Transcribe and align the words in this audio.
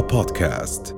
بودكاست 0.00 0.96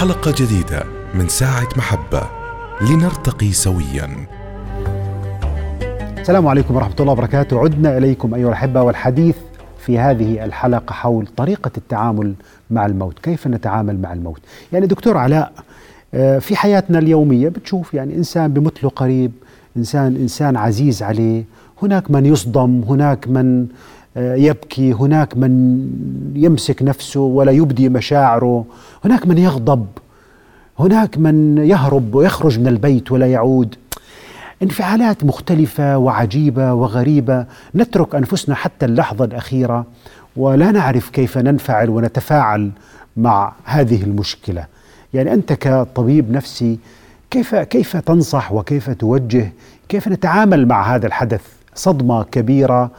حلقة 0.00 0.34
جديدة 0.36 0.84
من 1.14 1.28
ساعة 1.28 1.68
محبة. 1.76 2.22
لنرتقي 2.80 3.52
سويا. 3.52 4.26
السلام 6.18 6.46
عليكم 6.46 6.76
ورحمة 6.76 6.94
الله 7.00 7.12
وبركاته. 7.12 7.60
عدنا 7.60 7.98
إليكم 7.98 8.34
أيها 8.34 8.48
الأحبة 8.48 8.82
والحديث 8.82 9.36
في 9.78 9.98
هذه 9.98 10.44
الحلقة 10.44 10.92
حول 10.92 11.26
طريقة 11.26 11.70
التعامل 11.76 12.34
مع 12.70 12.86
الموت. 12.86 13.18
كيف 13.18 13.46
نتعامل 13.46 14.00
مع 14.00 14.12
الموت؟ 14.12 14.40
يعني 14.72 14.86
دكتور 14.86 15.16
علاء 15.16 15.52
آه، 16.14 16.38
في 16.38 16.56
حياتنا 16.56 16.98
اليومية 16.98 17.48
بتشوف 17.48 17.94
يعني 17.94 18.14
إنسان 18.14 18.52
بمثله 18.52 18.90
قريب 18.90 19.32
إنسان 19.76 20.16
إنسان 20.16 20.56
عزيز 20.56 21.02
عليه 21.02 21.44
هناك 21.82 22.10
من 22.10 22.26
يصدم 22.26 22.82
هناك 22.88 23.28
من 23.28 23.66
آه، 24.16 24.34
يبكي 24.34 24.92
هناك 24.92 25.36
من 25.36 25.52
يمسك 26.34 26.82
نفسه 26.82 27.20
ولا 27.20 27.52
يبدي 27.52 27.88
مشاعره 27.88 28.64
هناك 29.04 29.26
من 29.26 29.38
يغضب 29.38 29.86
هناك 30.78 31.18
من 31.18 31.58
يهرب 31.58 32.14
ويخرج 32.14 32.60
من 32.60 32.66
البيت 32.66 33.12
ولا 33.12 33.26
يعود. 33.26 33.74
انفعالات 34.62 35.24
مختلفة 35.24 35.98
وعجيبة 35.98 36.74
وغريبة. 36.74 37.46
نترك 37.74 38.14
أنفسنا 38.14 38.54
حتى 38.54 38.86
اللحظة 38.86 39.24
الأخيرة 39.24 39.86
ولا 40.36 40.70
نعرف 40.70 41.10
كيف 41.10 41.38
ننفعل 41.38 41.90
ونتفاعل 41.90 42.70
مع 43.16 43.52
هذه 43.64 44.02
المشكلة. 44.02 44.66
يعني 45.14 45.32
أنت 45.32 45.52
كطبيب 45.52 46.30
نفسي 46.30 46.78
كيف 47.30 47.54
كيف 47.54 47.96
تنصح 47.96 48.52
وكيف 48.52 48.90
توجه؟ 48.90 49.52
كيف 49.88 50.08
نتعامل 50.08 50.68
مع 50.68 50.94
هذا 50.94 51.06
الحدث؟ 51.06 51.61
صدمة 51.74 52.22
كبيرة 52.22 52.90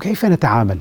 كيف 0.00 0.24
نتعامل؟ 0.24 0.78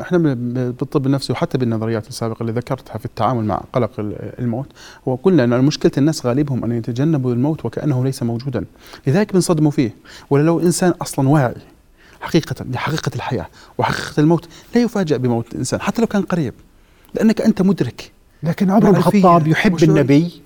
إحنا 0.00 0.18
بالطب 0.18 1.06
النفسي 1.06 1.32
وحتى 1.32 1.58
بالنظريات 1.58 2.08
السابقة 2.08 2.40
اللي 2.40 2.52
ذكرتها 2.52 2.98
في 2.98 3.04
التعامل 3.04 3.44
مع 3.44 3.62
قلق 3.72 3.90
الموت 4.38 4.66
وقلنا 5.06 5.44
إن 5.44 5.64
مشكلة 5.64 5.92
الناس 5.98 6.26
غالبهم 6.26 6.64
أن 6.64 6.72
يتجنبوا 6.72 7.32
الموت 7.32 7.64
وكأنه 7.64 8.04
ليس 8.04 8.22
موجودا. 8.22 8.64
لذلك 9.06 9.32
بنصدموا 9.32 9.70
فيه. 9.70 9.94
ولا 10.30 10.42
لو 10.42 10.60
إنسان 10.60 10.90
أصلا 10.90 11.28
واعي 11.28 11.54
حقيقة 12.20 12.64
لحقيقة 12.70 13.10
الحياة 13.14 13.46
وحقيقة 13.78 14.20
الموت 14.20 14.48
لا 14.74 14.80
يفاجأ 14.82 15.16
بموت 15.16 15.52
الانسان 15.52 15.80
حتى 15.80 16.00
لو 16.02 16.06
كان 16.06 16.22
قريب 16.22 16.54
لأنك 17.14 17.40
أنت 17.40 17.62
مدرك. 17.62 18.12
لكن 18.42 18.70
عمر 18.70 18.90
الخطاب 18.90 19.46
يحب 19.46 19.82
النبي 19.82 20.42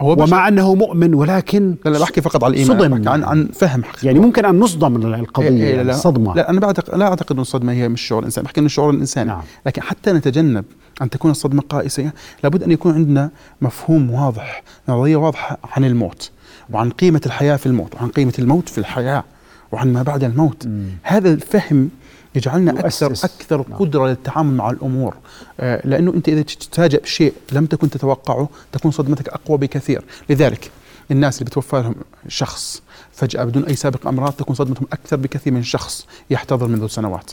هو 0.00 0.12
ومع 0.22 0.48
أنه 0.48 0.74
مؤمن 0.74 1.14
ولكن 1.14 1.76
لا 1.84 1.90
لا 1.90 1.98
بحكي 1.98 2.20
فقط 2.20 2.44
على 2.44 2.54
الإيمان 2.54 2.78
صدم. 2.78 3.08
عن 3.08 3.24
عن 3.24 3.48
فهم 3.54 3.84
حقيقي. 3.84 4.06
يعني 4.06 4.18
ممكن 4.18 4.44
أن 4.44 4.58
نصدم 4.58 4.92
من 4.92 5.14
القضية 5.14 5.48
إيه 5.48 5.62
إيه 5.64 5.82
لا 5.82 5.94
الصدمه 5.94 6.34
لا 6.34 6.50
أنا 6.50 6.60
بعتقد 6.60 6.98
لا 6.98 7.08
أعتقد 7.08 7.36
ان 7.36 7.42
الصدمة 7.42 7.72
هي 7.72 7.88
مش 7.88 8.00
شعور 8.00 8.20
الإنسان 8.20 8.44
بحكي 8.44 8.60
إنه 8.60 8.68
شعور 8.68 8.90
الإنسان. 8.90 9.26
نعم. 9.26 9.42
لكن 9.66 9.82
حتى 9.82 10.12
نتجنب 10.12 10.64
أن 11.02 11.10
تكون 11.10 11.30
الصدمة 11.30 11.62
قائسة 11.68 12.10
لابد 12.44 12.62
أن 12.62 12.70
يكون 12.70 12.94
عندنا 12.94 13.30
مفهوم 13.60 14.10
واضح 14.10 14.62
نظرية 14.88 15.16
واضحة 15.16 15.58
عن 15.76 15.84
الموت 15.84 16.30
وعن 16.70 16.90
قيمة 16.90 17.20
الحياة 17.26 17.56
في 17.56 17.66
الموت 17.66 17.94
وعن 17.94 18.08
قيمة 18.08 18.32
الموت 18.38 18.68
في 18.68 18.78
الحياة 18.78 19.24
وعن 19.72 19.92
ما 19.92 20.02
بعد 20.02 20.24
الموت. 20.24 20.66
مم. 20.66 20.84
هذا 21.02 21.32
الفهم 21.32 21.90
يجعلنا 22.34 22.80
أكثر 22.80 23.12
أكثر 23.12 23.64
نعم. 23.68 23.78
قدرة 23.78 24.06
للتعامل 24.06 24.54
مع 24.54 24.70
الأمور. 24.70 25.14
آه 25.60 25.86
لأنه 25.86 26.14
أنت 26.14 26.28
إذا 26.28 26.42
تتفاجئ 26.42 27.02
بشيء 27.02 27.34
لم 27.52 27.66
تكن 27.66 27.90
تتوقعه 27.90 28.48
تكون 28.72 28.90
صدمتك 28.90 29.28
أقوى 29.28 29.58
بكثير. 29.58 30.04
لذلك 30.30 30.70
الناس 31.10 31.38
اللي 31.38 31.50
بتوفى 31.50 31.76
لهم 31.76 31.94
شخص 32.28 32.82
فجأة 33.12 33.44
بدون 33.44 33.64
أي 33.64 33.76
سابق 33.76 34.06
أمراض 34.06 34.32
تكون 34.32 34.54
صدمتهم 34.56 34.86
أكثر 34.92 35.16
بكثير 35.16 35.52
من 35.52 35.62
شخص 35.62 36.06
يحتضر 36.30 36.66
منذ 36.66 36.86
سنوات. 36.86 37.30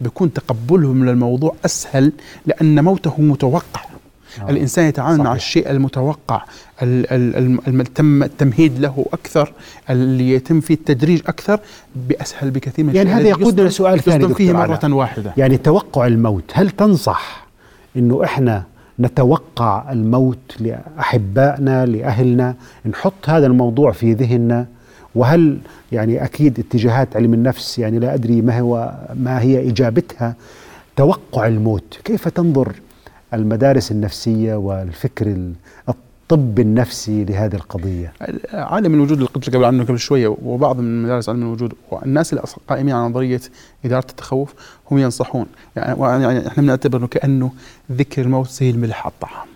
بيكون 0.00 0.32
تقبلهم 0.32 1.04
للموضوع 1.04 1.56
أسهل 1.64 2.12
لأن 2.46 2.84
موته 2.84 3.20
متوقع. 3.20 3.80
آه. 4.42 4.50
الإنسان 4.50 4.88
يتعامل 4.88 5.14
صحيح. 5.16 5.26
مع 5.26 5.34
الشيء 5.34 5.70
المتوقع 5.70 6.42
تم 7.94 8.22
التمهيد 8.22 8.78
له 8.78 9.06
أكثر 9.12 9.52
اللي 9.90 10.30
يتم 10.30 10.60
فيه 10.60 10.74
التدريج 10.74 11.20
أكثر 11.26 11.60
بأسهل 11.96 12.50
بكثير 12.50 12.84
من 12.84 12.94
يعني 12.94 13.10
هذا 13.10 13.28
يقودنا 13.28 13.68
لسؤال 13.68 14.00
ثاني 14.00 14.34
فيه 14.34 14.52
مرة 14.52 14.80
على. 14.82 14.94
واحدة 14.94 15.32
يعني 15.36 15.56
توقع 15.56 16.06
الموت 16.06 16.44
هل 16.52 16.70
تنصح 16.70 17.46
إنه 17.96 18.24
إحنا 18.24 18.62
نتوقع 19.00 19.92
الموت 19.92 20.56
لأحبائنا 20.60 21.86
لأهلنا 21.86 22.54
نحط 22.86 23.28
هذا 23.28 23.46
الموضوع 23.46 23.92
في 23.92 24.12
ذهننا 24.12 24.66
وهل 25.14 25.58
يعني 25.92 26.24
أكيد 26.24 26.58
اتجاهات 26.58 27.16
علم 27.16 27.34
النفس 27.34 27.78
يعني 27.78 27.98
لا 27.98 28.14
أدري 28.14 28.42
ما 28.42 28.60
هو 28.60 28.94
ما 29.14 29.40
هي 29.40 29.68
إجابتها 29.68 30.34
توقع 30.96 31.46
الموت 31.46 31.98
كيف 32.04 32.28
تنظر 32.28 32.72
المدارس 33.34 33.90
النفسية 33.90 34.54
والفكر 34.54 35.52
الطب 35.88 36.58
النفسي 36.58 37.24
لهذه 37.24 37.54
القضية. 37.54 38.12
عالم 38.52 38.94
الوجود 38.94 39.18
اللي 39.18 39.28
قلت 39.34 39.48
لك 39.48 39.56
قبل 39.56 39.64
عنه 39.64 39.84
قبل 39.84 39.98
شوية 39.98 40.36
وبعض 40.42 40.80
من 40.80 41.02
مدارس 41.02 41.28
علم 41.28 41.42
الوجود 41.42 41.72
والناس 41.90 42.32
اللي 42.32 42.42
قائمين 42.68 42.94
على 42.94 43.08
نظرية 43.08 43.40
إدارة 43.84 44.06
التخوف 44.10 44.54
هم 44.90 44.98
ينصحون. 44.98 45.46
يعني, 45.76 46.00
يعني 46.00 46.48
إحنا 46.48 46.62
بنعتبر 46.62 46.98
إنه 46.98 47.06
كأنه 47.06 47.52
ذكر 47.92 48.22
الموت 48.22 48.50
زي 48.50 48.70
الملح 48.70 49.06
على 49.06 49.12
الطعام 49.12 49.48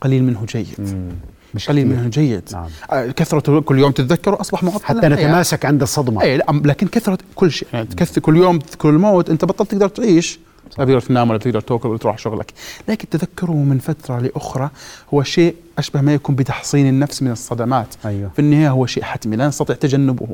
قليل 0.00 0.24
منه 0.24 0.44
جيد. 0.44 1.14
مش 1.54 1.68
قليل 1.68 1.86
منه 1.86 2.08
جيد. 2.08 2.42
نعم. 2.52 2.68
آه، 2.90 3.06
كثرة 3.06 3.60
كل 3.60 3.78
يوم 3.78 3.92
تتذكره 3.92 4.40
أصبح 4.40 4.64
معطل 4.64 4.84
حتى 4.84 5.08
نتماسك 5.08 5.64
يعني. 5.64 5.74
عند 5.74 5.82
الصدمة. 5.82 6.22
أي 6.22 6.36
لا 6.36 6.44
لكن 6.64 6.86
كثرة 6.86 7.18
كل 7.34 7.50
شيء 7.50 7.68
يعني 7.72 7.86
تكثر 7.86 8.20
كل 8.20 8.36
يوم 8.36 8.58
تذكر 8.58 8.90
الموت 8.90 9.30
أنت 9.30 9.44
بطلت 9.44 9.70
تقدر 9.70 9.88
تعيش. 9.88 10.38
لا 10.78 10.84
تقدر 10.84 11.00
تنام 11.00 11.30
ولا 11.30 11.38
تقدر 11.38 11.60
تاكل 11.60 11.88
ولا 11.88 11.98
تروح 11.98 12.18
شغلك. 12.18 12.52
لكن 12.88 13.08
تذكره 13.08 13.52
من 13.52 13.78
فترة 13.78 14.18
لأخرى 14.18 14.70
هو 15.14 15.22
شيء 15.22 15.54
أشبه 15.78 16.00
ما 16.00 16.14
يكون 16.14 16.34
بتحصين 16.34 16.88
النفس 16.88 17.22
من 17.22 17.30
الصدمات. 17.30 17.94
أيوه. 18.04 18.30
في 18.30 18.38
النهاية 18.38 18.70
هو 18.70 18.86
شيء 18.86 19.02
حتمي 19.02 19.36
لا 19.36 19.48
نستطيع 19.48 19.76
تجنبه 19.76 20.28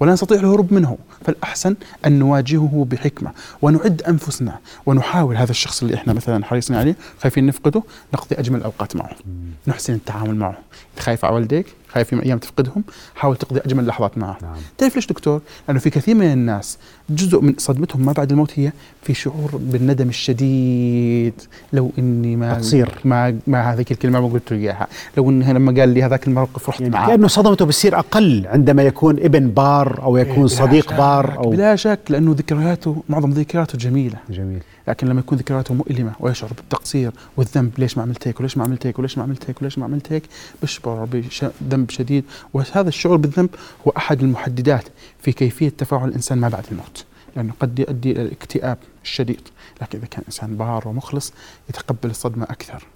ولا 0.00 0.12
نستطيع 0.12 0.38
الهروب 0.40 0.72
منه. 0.72 0.98
فالأحسن 1.24 1.76
أن 2.06 2.18
نواجهه 2.18 2.86
بحكمة 2.90 3.32
ونعد 3.62 4.02
أنفسنا 4.02 4.58
ونحاول. 4.86 5.36
هذا 5.36 5.50
الشخص 5.50 5.82
اللي 5.82 5.94
إحنا 5.94 6.12
مثلا 6.12 6.44
حريصين 6.44 6.76
عليه 6.76 6.96
خايفين 7.20 7.46
نفقده 7.46 7.82
نقضي 8.14 8.36
أجمل 8.36 8.58
الأوقات 8.58 8.96
معه 8.96 9.10
مم. 9.26 9.32
نحسن 9.66 9.94
التعامل 9.94 10.36
معه. 10.36 10.58
خايف 10.98 11.24
على 11.24 11.34
والديك؟ 11.34 11.66
خايف 11.94 12.12
يوم 12.12 12.22
أيام 12.22 12.38
تفقدهم 12.38 12.84
حاول 13.14 13.36
تقضي 13.36 13.60
أجمل 13.60 13.86
لحظات 13.86 14.18
معه 14.18 14.38
نعم. 14.42 14.56
تعرف 14.78 14.96
ليش 14.96 15.06
دكتور؟ 15.06 15.40
لأنه 15.68 15.80
في 15.80 15.90
كثير 15.90 16.14
من 16.14 16.32
الناس 16.32 16.78
جزء 17.10 17.40
من 17.40 17.54
صدمتهم 17.58 18.06
ما 18.06 18.12
بعد 18.12 18.30
الموت 18.30 18.58
هي 18.58 18.72
في 19.02 19.14
شعور 19.14 19.50
بالندم 19.54 20.08
الشديد. 20.08 21.34
لو 21.72 21.92
إني 21.98 22.36
ما 22.36 22.54
تقصير 22.54 22.88
ما 23.04 23.38
ما 23.46 23.72
هذيك 23.72 23.92
الكلمة 23.92 24.20
ما 24.20 24.28
قلت 24.28 24.52
له 24.52 24.58
إياها. 24.58 24.86
لو 25.16 25.30
إنه 25.30 25.52
لما 25.52 25.80
قال 25.80 25.88
لي 25.88 26.02
هذاك 26.02 26.28
الموقف 26.28 26.68
رحت 26.68 26.80
يعني 26.80 26.92
معاه 26.92 27.08
كأنه 27.08 27.28
صدمته 27.28 27.64
بتصير 27.64 27.98
أقل 27.98 28.46
عندما 28.46 28.82
يكون 28.82 29.18
ابن 29.18 29.50
بار 29.50 30.02
أو 30.02 30.16
يكون 30.16 30.38
إيه 30.38 30.46
صديق 30.46 30.96
بار 30.96 31.38
أو 31.38 31.50
بلا 31.50 31.76
شك 31.76 32.00
لأنه 32.08 32.32
ذكرياته 32.32 33.02
معظم 33.08 33.30
ذكرياته 33.30 33.78
جميلة. 33.78 34.18
جميل. 34.30 34.62
لكن 34.88 35.06
لما 35.06 35.20
يكون 35.20 35.38
ذكرياته 35.38 35.74
مؤلمة 35.74 36.12
ويشعر 36.20 36.52
بالتقصير 36.52 37.12
والذنب 37.36 37.72
ليش 37.78 37.96
ما 37.96 38.02
عملت 38.02 38.28
هيك؟ 38.28 38.40
وليش 38.40 38.56
ما 38.56 38.64
عملت 38.64 38.86
هيك؟ 38.86 38.98
وليش 38.98 39.18
ما 39.18 39.24
عملت 39.24 39.50
هيك؟ 39.50 39.62
وليش 39.62 39.78
ما 39.78 39.84
عملت 39.84 40.12
هيك؟ 40.12 40.22
بيشعر 40.62 41.04
بذنب 41.04 41.90
شديد. 41.90 42.24
وهذا 42.52 42.88
الشعور 42.88 43.16
بالذنب 43.16 43.50
هو 43.86 43.92
أحد 43.96 44.22
المحددات 44.22 44.84
في 45.18 45.32
كيفية 45.32 45.68
تفاعل 45.68 46.08
الإنسان 46.08 46.38
ما 46.38 46.48
بعد 46.48 46.64
الموت. 46.70 47.04
لأنه 47.36 47.52
قد 47.60 47.78
يؤدي 47.78 48.12
إلى 48.12 48.22
الاكتئاب 48.22 48.78
الشديد. 49.02 49.48
لكن 49.82 49.98
إذا 49.98 50.06
كان 50.06 50.22
إنسان 50.26 50.56
بار 50.56 50.88
ومخلص 50.88 51.32
يتقبل 51.68 52.10
الصدمة 52.10 52.44
أكثر. 52.44 52.86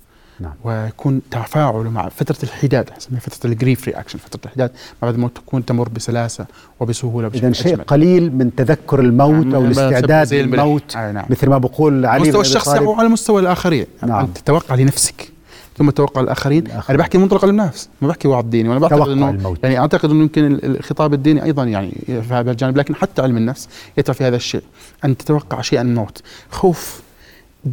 نعم. 0.41 0.53
ويكون 0.65 1.21
تفاعله 1.31 1.91
مع 1.91 2.09
فترة 2.09 2.37
الحداد 2.43 2.91
نسميها 2.97 3.21
فترة 3.21 3.51
ال 3.51 3.57
grief 3.57 3.89
reaction 3.89 4.19
فترة 4.19 4.41
الحداد 4.45 4.71
ما 4.71 5.09
بعد 5.09 5.15
الموت 5.15 5.37
تكون 5.37 5.65
تمر 5.65 5.89
بسلاسة 5.89 6.47
وبسهولة 6.81 7.31
إذا 7.35 7.53
شيء 7.53 7.73
أجمل. 7.75 7.85
قليل 7.85 8.37
من 8.37 8.55
تذكر 8.55 9.01
الموت 9.01 9.47
نعم. 9.47 9.55
أو 9.55 9.65
الاستعداد 9.65 10.35
للموت 10.35 10.97
نعم. 10.97 11.25
مثل 11.31 11.49
ما 11.49 11.59
بقول 11.59 12.07
علي 12.07 12.23
مستوى 12.23 12.41
الشخص 12.41 12.69
أو 12.69 12.93
على 12.93 13.09
مستوى 13.09 13.41
الآخرين 13.41 13.87
نعم. 14.03 14.25
أن 14.25 14.35
تتوقع 14.35 14.75
لنفسك 14.75 15.33
ثم 15.79 15.91
توقع 15.91 16.21
الآخرين 16.21 16.67
الآخرين. 16.67 16.85
أنا 16.91 16.99
بحكي 16.99 17.19
منطلق 17.19 17.45
النفس 17.45 17.89
ما 18.03 18.09
بحكي 18.09 18.29
وعظ 18.29 18.45
ديني 18.45 18.69
وأنا 18.69 18.81
بعتقد 18.81 19.09
إنه 19.09 19.31
الموت. 19.31 19.59
يعني 19.63 19.79
أعتقد 19.79 20.11
إنه 20.11 20.23
يمكن 20.23 20.59
الخطاب 20.63 21.15
الديني 21.15 21.45
أيضا 21.45 21.65
يعني 21.65 21.93
في 22.07 22.35
هذا 22.35 22.51
الجانب 22.51 22.77
لكن 22.77 22.95
حتى 22.95 23.23
علم 23.23 23.37
النفس 23.37 23.69
يدفع 23.99 24.13
في 24.13 24.25
هذا 24.25 24.37
الشيء 24.37 24.63
أن 25.05 25.17
تتوقع 25.17 25.61
شيئا 25.61 25.83
الموت 25.83 26.23
خوف 26.51 27.03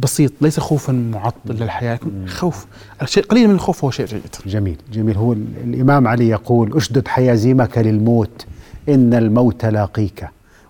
بسيط 0.02 0.32
ليس 0.40 0.60
خوفا 0.60 0.92
معطل 0.92 1.54
للحياة. 1.54 1.98
خوف 2.26 2.66
الشيء 3.02 3.24
قليل 3.24 3.48
من 3.48 3.54
الخوف 3.54 3.84
هو 3.84 3.90
شيء 3.90 4.06
جيد. 4.06 4.36
جميل 4.46 4.76
جميل. 4.92 5.16
هو 5.16 5.32
الإمام 5.64 6.08
علي 6.08 6.28
يقول 6.28 6.76
أشدد 6.76 7.08
حيازيمك 7.08 7.78
للموت 7.78 8.46
إن 8.88 9.14
الموت 9.14 9.64
لاقيك 9.64 10.28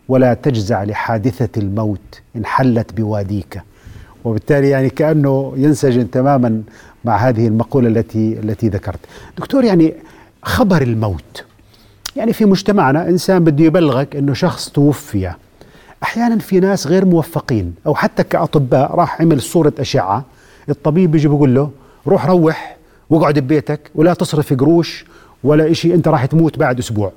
ولا 0.09 0.35
تجزع 0.35 0.85
لحادثة 0.85 1.61
الموت 1.61 2.21
إن 2.37 2.47
حلت 2.47 2.93
بواديك. 2.93 3.61
وبالتالي 4.25 4.69
يعني 4.69 4.91
كأنه 4.91 5.53
ينسجم 5.57 6.03
تماما 6.03 6.63
مع 7.05 7.17
هذه 7.17 7.47
المقولة 7.47 7.89
التي 7.89 8.39
التي 8.39 8.69
ذكرت. 8.69 9.01
دكتور 9.39 9.65
يعني 9.65 9.95
خبر 10.43 10.83
الموت 10.83 11.45
يعني 12.17 12.33
في 12.33 12.45
مجتمعنا 12.45 13.09
إنسان 13.09 13.45
بده 13.45 13.65
يبلغك 13.65 14.17
إنه 14.17 14.35
شخص 14.35 14.69
توفي 14.69 15.33
أحيانا 16.03 16.39
في 16.39 16.61
ناس 16.61 16.87
غير 16.87 17.05
موفقين 17.05 17.75
أو 17.87 17.95
حتى 17.95 18.23
كأطباء 18.23 18.95
راح 18.95 19.21
عمل 19.23 19.41
صورة 19.43 19.73
أشعة 19.79 20.25
الطبيب 20.69 21.11
بيجي 21.11 21.29
بيقول 21.29 21.55
له 21.55 21.71
روح 22.07 22.27
روح 22.27 22.77
واقعد 23.11 23.39
ببيتك 23.39 23.81
ولا 23.95 24.15
تصرف 24.15 24.53
قروش 24.53 25.05
ولا 25.45 25.71
إشي 25.71 25.95
أنت 25.95 26.09
راح 26.09 26.25
تموت 26.27 26.59
بعد 26.59 26.79
أسبوع. 26.79 27.13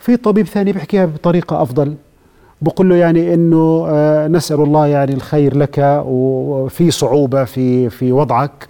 في 0.00 0.16
طبيب 0.16 0.46
ثاني 0.46 0.72
بيحكيها 0.72 1.06
بطريقة 1.06 1.62
أفضل 1.62 1.94
بقول 2.62 2.88
له 2.88 2.96
يعني 2.96 3.34
إنه 3.34 3.86
آه 3.88 4.28
نسأل 4.28 4.60
الله 4.60 4.86
يعني 4.86 5.14
الخير 5.14 5.56
لك 5.56 6.02
وفي 6.06 6.90
صعوبة 6.90 7.44
في 7.44 7.90
في 7.90 8.12
وضعك 8.12 8.68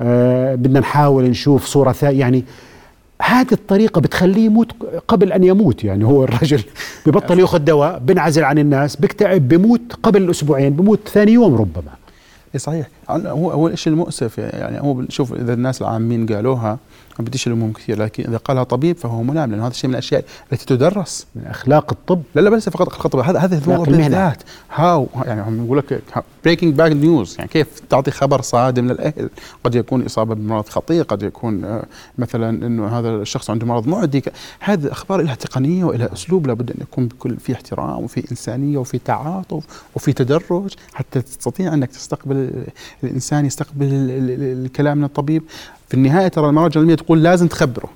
آه 0.00 0.54
بدنا 0.54 0.80
نحاول 0.80 1.24
نشوف 1.24 1.64
صورة 1.66 1.92
ثانية 1.92 2.20
يعني 2.20 2.44
هذه 3.22 3.52
الطريقة 3.52 4.00
بتخليه 4.00 4.44
يموت 4.44 4.72
قبل 5.08 5.32
أن 5.32 5.44
يموت 5.44 5.84
يعني 5.84 6.04
هو 6.04 6.24
الرجل 6.24 6.62
ببطل 7.06 7.40
يأخذ 7.40 7.58
دواء 7.58 7.98
بنعزل 7.98 8.44
عن 8.44 8.58
الناس 8.58 8.96
بكتئب 8.96 9.48
بموت 9.48 9.80
قبل 10.02 10.30
أسبوعين 10.30 10.72
بموت 10.72 11.08
ثاني 11.08 11.32
يوم 11.32 11.54
ربما. 11.54 11.92
إيه 12.54 12.60
صحيح. 12.60 12.86
هو 13.16 13.50
هو 13.50 13.68
الشيء 13.68 13.92
المؤسف 13.92 14.38
يعني 14.38 14.80
هو 14.80 15.04
شوف 15.08 15.32
إذا 15.32 15.54
الناس 15.54 15.82
العامين 15.82 16.26
قالوها 16.26 16.78
ما 17.18 17.24
بديش 17.24 17.46
الاموم 17.46 17.72
كثير 17.72 18.02
لكن 18.02 18.24
إذا 18.28 18.36
قالها 18.36 18.62
طبيب 18.62 18.96
فهو 18.96 19.22
ملام 19.22 19.50
لأنه 19.50 19.62
هذا 19.62 19.70
الشيء 19.70 19.88
من 19.88 19.94
الأشياء 19.94 20.24
التي 20.52 20.66
تدرس. 20.66 21.26
من 21.34 21.46
أخلاق 21.46 21.92
الطب. 21.92 22.22
لا 22.34 22.40
لا 22.40 22.50
بس 22.50 22.68
فقط 22.68 22.88
أخلاق 22.88 23.06
الطب. 23.06 23.18
هذا 23.18 23.38
هذا 23.38 23.58
الموضوع 23.58 23.84
بالذات. 23.84 24.42
how 24.74 25.08
يعني 25.24 25.42
هم 25.42 25.64
يقول 25.64 25.78
لك 25.78 26.02
breaking 26.44 26.74
bad 26.74 26.92
news 26.92 27.34
يعني 27.38 27.50
كيف 27.50 27.80
تعطي 27.90 28.10
خبر 28.10 28.40
صادم 28.40 28.88
للأهل؟ 28.88 29.30
قد 29.64 29.74
يكون 29.74 30.04
إصابة 30.04 30.34
بمرض 30.34 30.68
خطير 30.68 31.04
قد 31.04 31.22
يكون 31.22 31.64
آه، 31.64 31.84
مثلا 32.18 32.66
إنه 32.66 32.98
هذا 32.98 33.08
الشخص 33.08 33.50
عنده 33.50 33.66
مرض 33.66 33.86
معدي. 33.86 34.22
هذه 34.60 34.84
الاخبار 34.84 35.20
لها 35.20 35.34
تقنية 35.34 35.84
ولها 35.84 36.12
أسلوب. 36.12 36.46
لابد 36.46 36.70
أن 36.70 36.76
يكون 36.80 37.06
بكل 37.06 37.36
في 37.36 37.52
احترام 37.52 38.04
وفي 38.04 38.30
إنسانية 38.30 38.78
وفي 38.78 38.98
تعاطف 38.98 39.64
وفي 39.94 40.12
تدرج 40.12 40.74
حتى 40.94 41.22
تستطيع 41.22 41.74
أنك 41.74 41.90
تستقبل 41.90 42.64
الإنسان 43.04 43.46
يستقبل 43.46 43.88
الكلام 44.40 44.98
من 44.98 45.04
الطبيب. 45.04 45.42
في 45.88 45.94
النهاية 45.94 46.28
ترى 46.28 46.48
المراجع 46.48 46.74
العلميه 46.74 46.94
تقول 46.94 47.22
لازم 47.22 47.48
تخبره. 47.48 47.88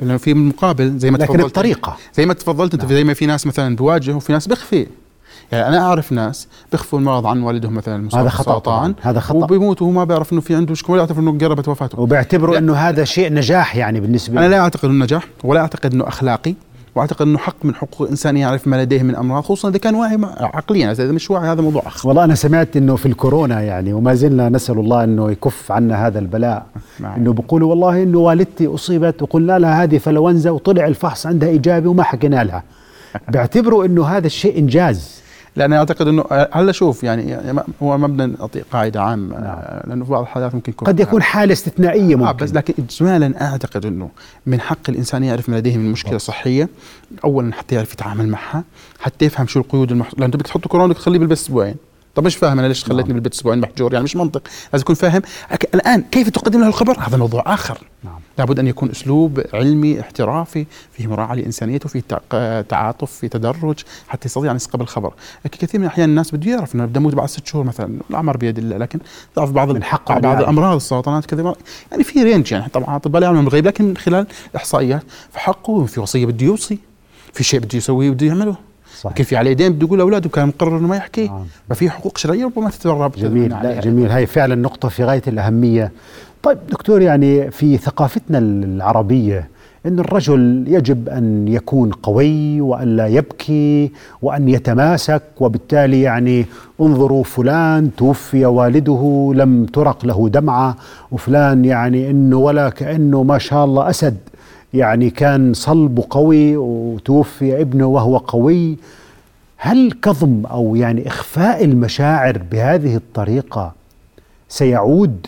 لأنه 0.00 0.16
في 0.16 0.30
المقابل 0.30 0.98
زي 0.98 1.10
ما 1.10 1.16
لكن 1.16 1.26
تفضلت 1.26 1.46
الطريقة. 1.46 1.96
زي 2.14 2.26
ما 2.26 2.34
تفضلت 2.34 2.74
انت 2.74 2.82
نعم. 2.82 2.92
زي 2.92 3.04
ما 3.04 3.14
في 3.14 3.26
ناس 3.26 3.46
مثلا 3.46 3.76
بواجه 3.76 4.12
وفي 4.14 4.32
ناس 4.32 4.48
بيخفي 4.48 4.86
يعني 5.52 5.68
أنا 5.68 5.86
أعرف 5.86 6.12
ناس 6.12 6.48
بيخفوا 6.72 6.98
المرض 6.98 7.26
عن 7.26 7.42
والدهم 7.42 7.74
مثلا 7.74 8.08
هذا 8.14 8.28
خطأ 8.28 8.58
طبعا. 8.58 8.94
هذا 9.00 9.20
خطأ. 9.20 9.36
وبيموت 9.36 9.82
وهو 9.82 9.90
ما 9.90 10.04
بيعرف 10.04 10.32
إنه 10.32 10.40
في 10.40 10.54
عنده 10.54 10.72
مشكلة 10.72 10.90
ولا 10.92 11.02
يعرف 11.02 11.18
إنه 11.18 11.38
قربت 11.38 11.68
وفاته. 11.68 12.00
وبيعتبروا 12.00 12.58
إنه 12.58 12.74
هذا 12.74 13.04
شيء 13.04 13.32
نجاح 13.32 13.76
يعني 13.76 14.00
بالنسبة 14.00 14.40
أنا 14.40 14.48
لا 14.48 14.58
أعتقد 14.58 14.88
إنه 14.88 15.04
نجاح 15.04 15.28
ولا 15.44 15.60
أعتقد 15.60 15.94
إنه 15.94 16.08
أخلاقي. 16.08 16.54
وأعتقد 16.96 17.26
إنه 17.26 17.38
حق 17.38 17.64
من 17.64 17.74
حقوق 17.74 18.02
الإنسان 18.02 18.36
يعرف 18.36 18.68
ما 18.68 18.82
لديه 18.82 19.02
من 19.02 19.16
أمراض 19.16 19.42
خصوصا 19.42 19.68
إذا 19.68 19.78
كان 19.78 19.94
واعي 19.94 20.18
عقليا. 20.40 20.92
إذا 20.92 21.12
مش 21.12 21.30
واعي 21.30 21.48
هذا 21.48 21.62
موضوع 21.62 21.82
اخر 21.86 22.08
والله 22.08 22.24
أنا 22.24 22.34
سمعت 22.34 22.76
إنه 22.76 22.96
في 22.96 23.06
الكورونا 23.06 23.60
يعني 23.60 23.92
وما 23.92 24.14
زلنا 24.14 24.48
نسأل 24.48 24.78
الله 24.78 25.04
إنه 25.04 25.30
يكف 25.30 25.72
عنا 25.72 26.06
هذا 26.06 26.18
البلاء. 26.18 26.66
نعم. 27.00 27.14
إنه 27.14 27.32
بيقولوا 27.32 27.70
والله 27.70 28.02
إنه 28.02 28.18
والدتي 28.18 28.66
أصيبت 28.66 29.22
وقلنا 29.22 29.58
لها 29.58 29.82
هذه 29.82 29.98
فلونزا 29.98 30.50
وطلع 30.50 30.86
الفحص 30.86 31.26
عندها 31.26 31.48
إيجابي 31.48 31.88
وما 31.88 32.02
حكينا 32.02 32.44
لها. 32.44 32.62
بيعتبروا 33.32 33.84
إنه 33.84 34.06
هذا 34.06 34.26
الشيء 34.26 34.58
إنجاز. 34.58 35.25
لأن 35.56 35.72
أعتقد 35.72 36.08
إنه 36.08 36.24
هلا 36.52 36.72
شوف 36.72 37.04
يعني, 37.04 37.30
يعني 37.30 37.60
هو 37.82 37.98
ما 37.98 38.06
بدنا 38.06 38.26
نعطي 38.26 38.60
قاعدة 38.60 39.02
عامة 39.02 39.40
نعم. 39.40 39.80
لأنه 39.86 40.04
في 40.04 40.10
بعض 40.10 40.22
الحالات 40.22 40.54
ممكن 40.54 40.72
يكون 40.72 40.88
قد 40.88 41.00
يكون 41.00 41.22
حالة 41.22 41.52
استثنائية 41.52 42.16
ممكن. 42.16 42.28
آه 42.28 42.32
بس 42.32 42.52
لكن 42.52 42.74
اجمالا 42.78 43.50
أعتقد 43.50 43.86
إنه 43.86 44.10
من 44.46 44.60
حق 44.60 44.78
الإنسان 44.88 45.24
يعرف 45.24 45.48
ما 45.48 45.56
لديه 45.56 45.76
من 45.76 45.92
مشكلة 45.92 46.18
صحية 46.18 46.68
اولا 47.24 47.54
حتى 47.54 47.74
يعرف 47.74 47.92
يتعامل 47.92 48.28
معها 48.28 48.64
حتى 49.00 49.24
يفهم 49.24 49.46
شو 49.46 49.60
القيود 49.60 49.92
المح... 49.92 50.10
لأن 50.14 50.22
أنت 50.22 50.36
بدك 50.36 50.46
تحط 50.46 50.66
كورونا 50.66 50.92
بدك 50.92 51.00
تخليه 51.00 51.18
بالبس 51.18 51.42
أسبوعين. 51.42 51.74
طب 52.16 52.24
مش 52.24 52.36
فاهم 52.36 52.58
أنا 52.58 52.66
ليش 52.66 52.84
خليتني 52.84 53.02
نعم. 53.02 53.12
بالبيت 53.12 53.34
أسبوعين 53.34 53.60
محجور؟ 53.60 53.92
يعني 53.92 54.04
مش 54.04 54.16
منطق. 54.16 54.42
لازم 54.72 54.82
يكون 54.82 54.94
فاهم. 54.94 55.22
الآن 55.74 56.02
كيف 56.02 56.28
تقدم 56.28 56.60
له 56.60 56.66
الخبر؟ 56.66 56.98
هذا 57.00 57.16
موضوع 57.16 57.42
آخر. 57.46 57.78
نعم. 58.04 58.20
لابد 58.38 58.58
أن 58.58 58.66
يكون 58.66 58.90
أسلوب 58.90 59.42
علمي 59.54 60.00
احترافي 60.00 60.66
فيه 60.92 61.06
مراعاة 61.06 61.34
لإنسانيته 61.34 61.88
فيه 61.88 62.02
تعاطف 62.62 63.12
في 63.12 63.28
تدرج 63.28 63.78
حتى 64.08 64.26
يستطيع 64.26 64.50
أن 64.50 64.56
يستقبل 64.56 64.82
الخبر. 64.82 65.14
كثير 65.52 65.80
من 65.80 65.86
الأحيان 65.86 66.08
الناس 66.08 66.34
بده 66.34 66.50
يعرف 66.50 66.74
إنه 66.74 66.84
بده 66.84 67.00
يموت 67.00 67.14
بعد 67.14 67.28
ست 67.28 67.46
شهور 67.46 67.64
مثلا. 67.64 67.98
الاعمار 68.10 68.36
بيد 68.36 68.58
الله. 68.58 68.76
لكن 68.76 68.98
تعرف 69.34 69.50
بعض 69.50 69.70
من 69.70 69.82
حق 69.82 70.12
بعض 70.12 70.24
يعني. 70.24 70.40
الأمراض 70.40 70.76
السرطانات 70.76 71.26
كذا. 71.26 71.54
يعني 71.90 72.04
في 72.04 72.22
رينج 72.22 72.52
يعني. 72.52 72.68
طبعا 72.68 72.96
أطباء 72.96 73.20
لا 73.20 73.26
يعلمون 73.26 73.44
بالغيب 73.44 73.66
لكن 73.66 73.84
من 73.84 73.96
خلال 73.96 74.26
الاحصائيات 74.50 75.02
فحقه 75.32 75.84
في 75.84 76.00
وصية 76.00 76.26
بده 76.26 76.46
يوصي 76.46 76.78
في 77.32 77.44
شيء 77.44 77.60
بده 77.60 77.78
يسويه 77.78 78.10
بده 78.10 78.26
يعمله. 78.26 78.65
صحيح. 79.00 79.16
كيف 79.16 79.28
في 79.28 79.36
عليه 79.36 79.52
دين 79.52 79.72
بده 79.72 79.86
يقول 79.86 79.98
لاولاده 79.98 80.28
كان 80.28 80.48
مقرر 80.48 80.78
إنه 80.78 80.88
ما 80.88 80.96
يحكي. 80.96 81.26
آه. 81.26 81.44
ففي 81.70 81.90
حقوق 81.90 82.18
شرعية 82.18 82.44
ربما 82.44 82.70
تتبرع 82.70 83.10
جميل. 83.18 83.50
لا 83.50 83.80
جميل. 83.80 84.10
هاي 84.10 84.26
فعلا 84.26 84.54
نقطة 84.54 84.88
في 84.88 85.04
غاية 85.04 85.22
الأهمية. 85.26 85.92
طيب 86.42 86.58
دكتور 86.70 87.02
يعني 87.02 87.50
في 87.50 87.76
ثقافتنا 87.76 88.38
العربية 88.38 89.48
إن 89.86 89.98
الرجل 89.98 90.64
يجب 90.68 91.08
أن 91.08 91.48
يكون 91.48 91.90
قوي 91.90 92.60
وأن 92.60 92.96
لا 92.96 93.06
يبكي 93.06 93.92
وأن 94.22 94.48
يتماسك 94.48 95.22
وبالتالي 95.40 96.02
يعني 96.02 96.46
انظروا 96.80 97.24
فلان 97.24 97.90
توفي 97.96 98.46
والده 98.46 99.32
لم 99.34 99.66
ترق 99.66 100.06
له 100.06 100.28
دمعة 100.28 100.76
وفلان 101.12 101.64
يعني 101.64 102.10
إنه 102.10 102.36
ولا 102.36 102.68
كأنه 102.68 103.22
ما 103.22 103.38
شاء 103.38 103.64
الله 103.64 103.90
أسد. 103.90 104.16
يعني 104.76 105.10
كان 105.10 105.54
صلب 105.54 106.04
قوي 106.10 106.56
وتوفي 106.56 107.60
ابنه 107.60 107.86
وهو 107.86 108.16
قوي 108.16 108.76
هل 109.56 109.92
كظم 110.02 110.46
أو 110.46 110.76
يعني 110.76 111.08
إخفاء 111.08 111.64
المشاعر 111.64 112.38
بهذه 112.38 112.96
الطريقة 112.96 113.72
سيعود 114.48 115.26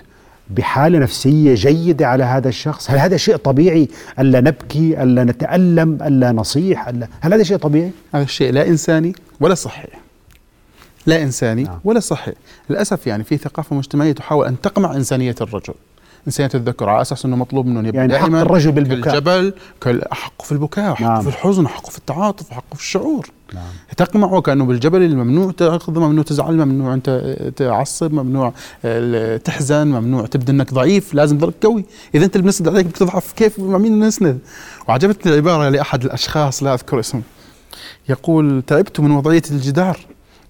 بحالة 0.50 0.99
نفسية 0.99 1.55
جيدة 1.55 2.06
على 2.06 2.25
هذا 2.25 2.49
الشخص؟ 2.49 2.91
هل 2.91 2.99
هذا 2.99 3.17
شيء 3.17 3.37
طبيعي 3.37 3.89
الا 4.19 4.41
نبكي 4.41 5.03
الا 5.03 5.25
نتألم 5.25 5.99
الا 6.03 6.33
نصيح 6.33 6.89
ألا 6.89 7.09
هل 7.21 7.35
هذا 7.35 7.43
شيء 7.43 7.56
طبيعي؟ 7.56 7.91
هذا 8.15 8.25
الشيء 8.25 8.53
لا 8.53 8.69
إنساني 8.69 9.12
ولا 9.41 9.55
صحي. 9.55 9.89
لا 11.06 11.23
إنساني 11.23 11.62
نعم. 11.62 11.79
ولا 11.85 12.00
صحي، 12.00 12.33
للأسف 12.71 13.06
يعني 13.06 13.25
في 13.25 13.37
ثقافة 13.37 13.77
مجتمعية 13.77 14.12
تحاول 14.12 14.47
أن 14.47 14.61
تقمع 14.61 14.95
إنسانية 14.95 15.35
الرجل. 15.41 15.75
انسان 16.26 16.50
الذكر 16.55 16.88
على 16.88 17.03
أساس 17.03 17.25
إنه 17.25 17.37
مطلوب 17.37 17.67
منه 17.67 17.88
يبقى 17.88 18.00
يعني 18.00 18.19
حق 18.19 18.26
الرجل 18.26 18.73
بالبكاء. 18.73 19.15
الجبل 19.15 19.55
حقه 20.12 20.43
في 20.43 20.53
البكاء 20.53 20.94
حقه 20.94 21.05
نعم. 21.05 21.23
في 21.23 21.29
الحزن 21.29 21.69
حقه 21.69 21.90
في 21.90 21.99
التعاطف 21.99 22.50
حقه 22.50 22.75
في 22.75 22.81
الشعور. 22.81 23.31
نعم. 23.54 23.64
تقمعه 23.97 24.40
كأنه 24.40 24.64
بالجبل 24.64 25.02
الممنوع 25.02 25.52
تأخذ 25.52 26.00
ممنوع 26.00 26.25
تزعل 26.25 26.57
ممنوع 26.57 26.95
انت 26.95 27.37
تعصب 27.57 28.12
ممنوع 28.12 28.52
تحزن 29.45 29.87
ممنوع 29.87 30.26
تبدا 30.26 30.52
إنك 30.52 30.75
ضعيف 30.75 31.14
لازم 31.14 31.38
تضلك 31.38 31.54
قوي. 31.62 31.85
إذا 32.14 32.25
أنت 32.25 32.38
بنسند 32.38 32.69
عليك 32.69 32.87
بتضعف. 32.87 33.33
كيف؟ 33.33 33.59
مع 33.59 33.78
مين 33.78 34.00
نسند 34.00 34.38
وعجبتني 34.88 35.33
العبارة 35.33 35.69
لأحد 35.69 36.04
الأشخاص 36.04 36.62
لا 36.62 36.75
أذكر 36.75 37.00
اسمه. 37.00 37.23
يقول 38.09 38.62
تعبت 38.66 39.00
من 39.00 39.11
وضعية 39.11 39.42
الجدار. 39.50 39.99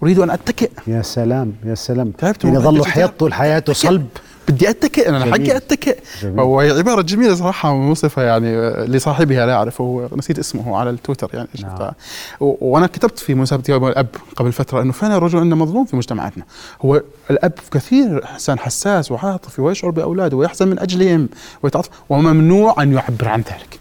أريد 0.02 0.18
أن 0.18 0.30
أتكئ. 0.30 0.70
يا 0.86 1.02
سلام 1.02 1.54
يا 1.64 1.74
سلام. 1.74 2.10
تعبت 2.10 2.44
يعني 2.44 2.58
ظل 2.58 2.84
حياته 2.86 3.12
طول 3.18 3.34
حياته 3.34 3.72
صلب. 3.72 4.06
بدي 4.48 4.70
أتكئ 4.70 5.08
أنا 5.08 5.24
حقي 5.24 5.56
أتكئ. 5.56 5.98
وهي 6.24 6.70
عبارة 6.70 7.02
جميلة 7.02 7.34
صراحة 7.34 7.74
موصفه 7.74 8.22
يعني 8.22 8.70
لصاحبها 8.70 9.46
لا 9.46 9.54
أعرفه 9.54 9.84
هو 9.84 10.08
نسيت 10.16 10.38
اسمه 10.38 10.76
على 10.76 10.90
التويتر 10.90 11.30
يعني 11.34 11.48
نعم. 11.60 11.70
شفتها. 11.72 11.94
وأنا 12.40 12.86
كتبت 12.86 13.18
في 13.18 13.34
مسابقه 13.34 13.70
يوم 13.70 13.86
الأب 13.86 14.06
قبل 14.36 14.52
فترة 14.52 14.82
إنه 14.82 14.92
فعلا 14.92 15.16
الرجل 15.16 15.38
عندنا 15.38 15.56
مظلوم 15.56 15.84
في 15.84 15.96
مجتمعاتنا. 15.96 16.44
هو 16.82 17.02
الأب 17.30 17.52
كثير 17.70 18.24
إنسان 18.34 18.58
حساس 18.58 19.12
وعاطفي 19.12 19.62
ويشعر 19.62 19.90
بأولاده 19.90 20.36
ويحزن 20.36 20.68
من 20.68 20.78
أجلهم 20.78 21.28
ويتعاطف 21.62 21.90
وممنوع 22.08 22.82
أن 22.82 22.92
يعبر 22.92 23.28
عن 23.28 23.40
ذلك. 23.40 23.80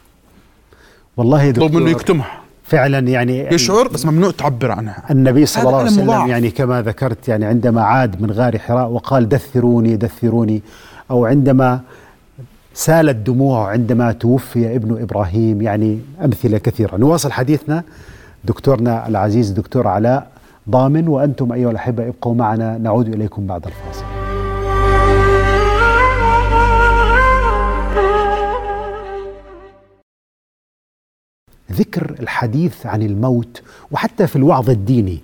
والله 1.18 1.50
دكتور 1.50 1.72
منه 1.72 1.90
يكتمها. 1.90 2.47
فعلا 2.68 3.00
يعني 3.00 3.54
يشعر 3.54 3.88
بس 3.88 4.06
ممنوع 4.06 4.32
تعبر 4.32 4.72
عنها. 4.72 5.04
النبي 5.12 5.46
صلى 5.46 5.64
الله 5.64 5.78
عليه 5.78 5.92
وسلم 5.92 6.28
يعني 6.28 6.52
كما 6.52 6.82
ذكرت 6.82 7.28
يعني 7.28 7.46
عندما 7.46 7.82
عاد 7.82 8.22
من 8.22 8.32
غار 8.32 8.58
حراء 8.58 8.90
وقال 8.90 9.30
دثروني 9.30 9.96
دثروني 9.96 10.62
أو 11.12 11.26
عندما 11.26 11.80
سالت 12.74 13.16
دموعه 13.16 13.68
عندما 13.68 14.12
توفي 14.12 14.76
ابن 14.76 15.02
إبراهيم 15.02 15.62
يعني 15.62 16.00
أمثلة 16.26 16.58
كثيرة. 16.58 16.98
نواصل 16.98 17.32
حديثنا. 17.32 17.84
دكتورنا 18.44 19.08
العزيز 19.08 19.52
دكتور 19.52 19.88
علاء 19.88 20.28
ضامن 20.70 21.08
وأنتم 21.08 21.52
أيها 21.52 21.72
الأحبة 21.72 22.08
ابقوا 22.08 22.36
معنا. 22.36 22.78
نعود 22.78 23.14
إليكم 23.14 23.48
بعد 23.48 23.66
الفاصل. 23.66 24.17
ذكر 31.78 32.16
الحديث 32.20 32.86
عن 32.86 33.02
الموت 33.02 33.62
وحتى 33.92 34.28
في 34.28 34.36
الوعظ 34.36 34.70
الديني. 34.70 35.20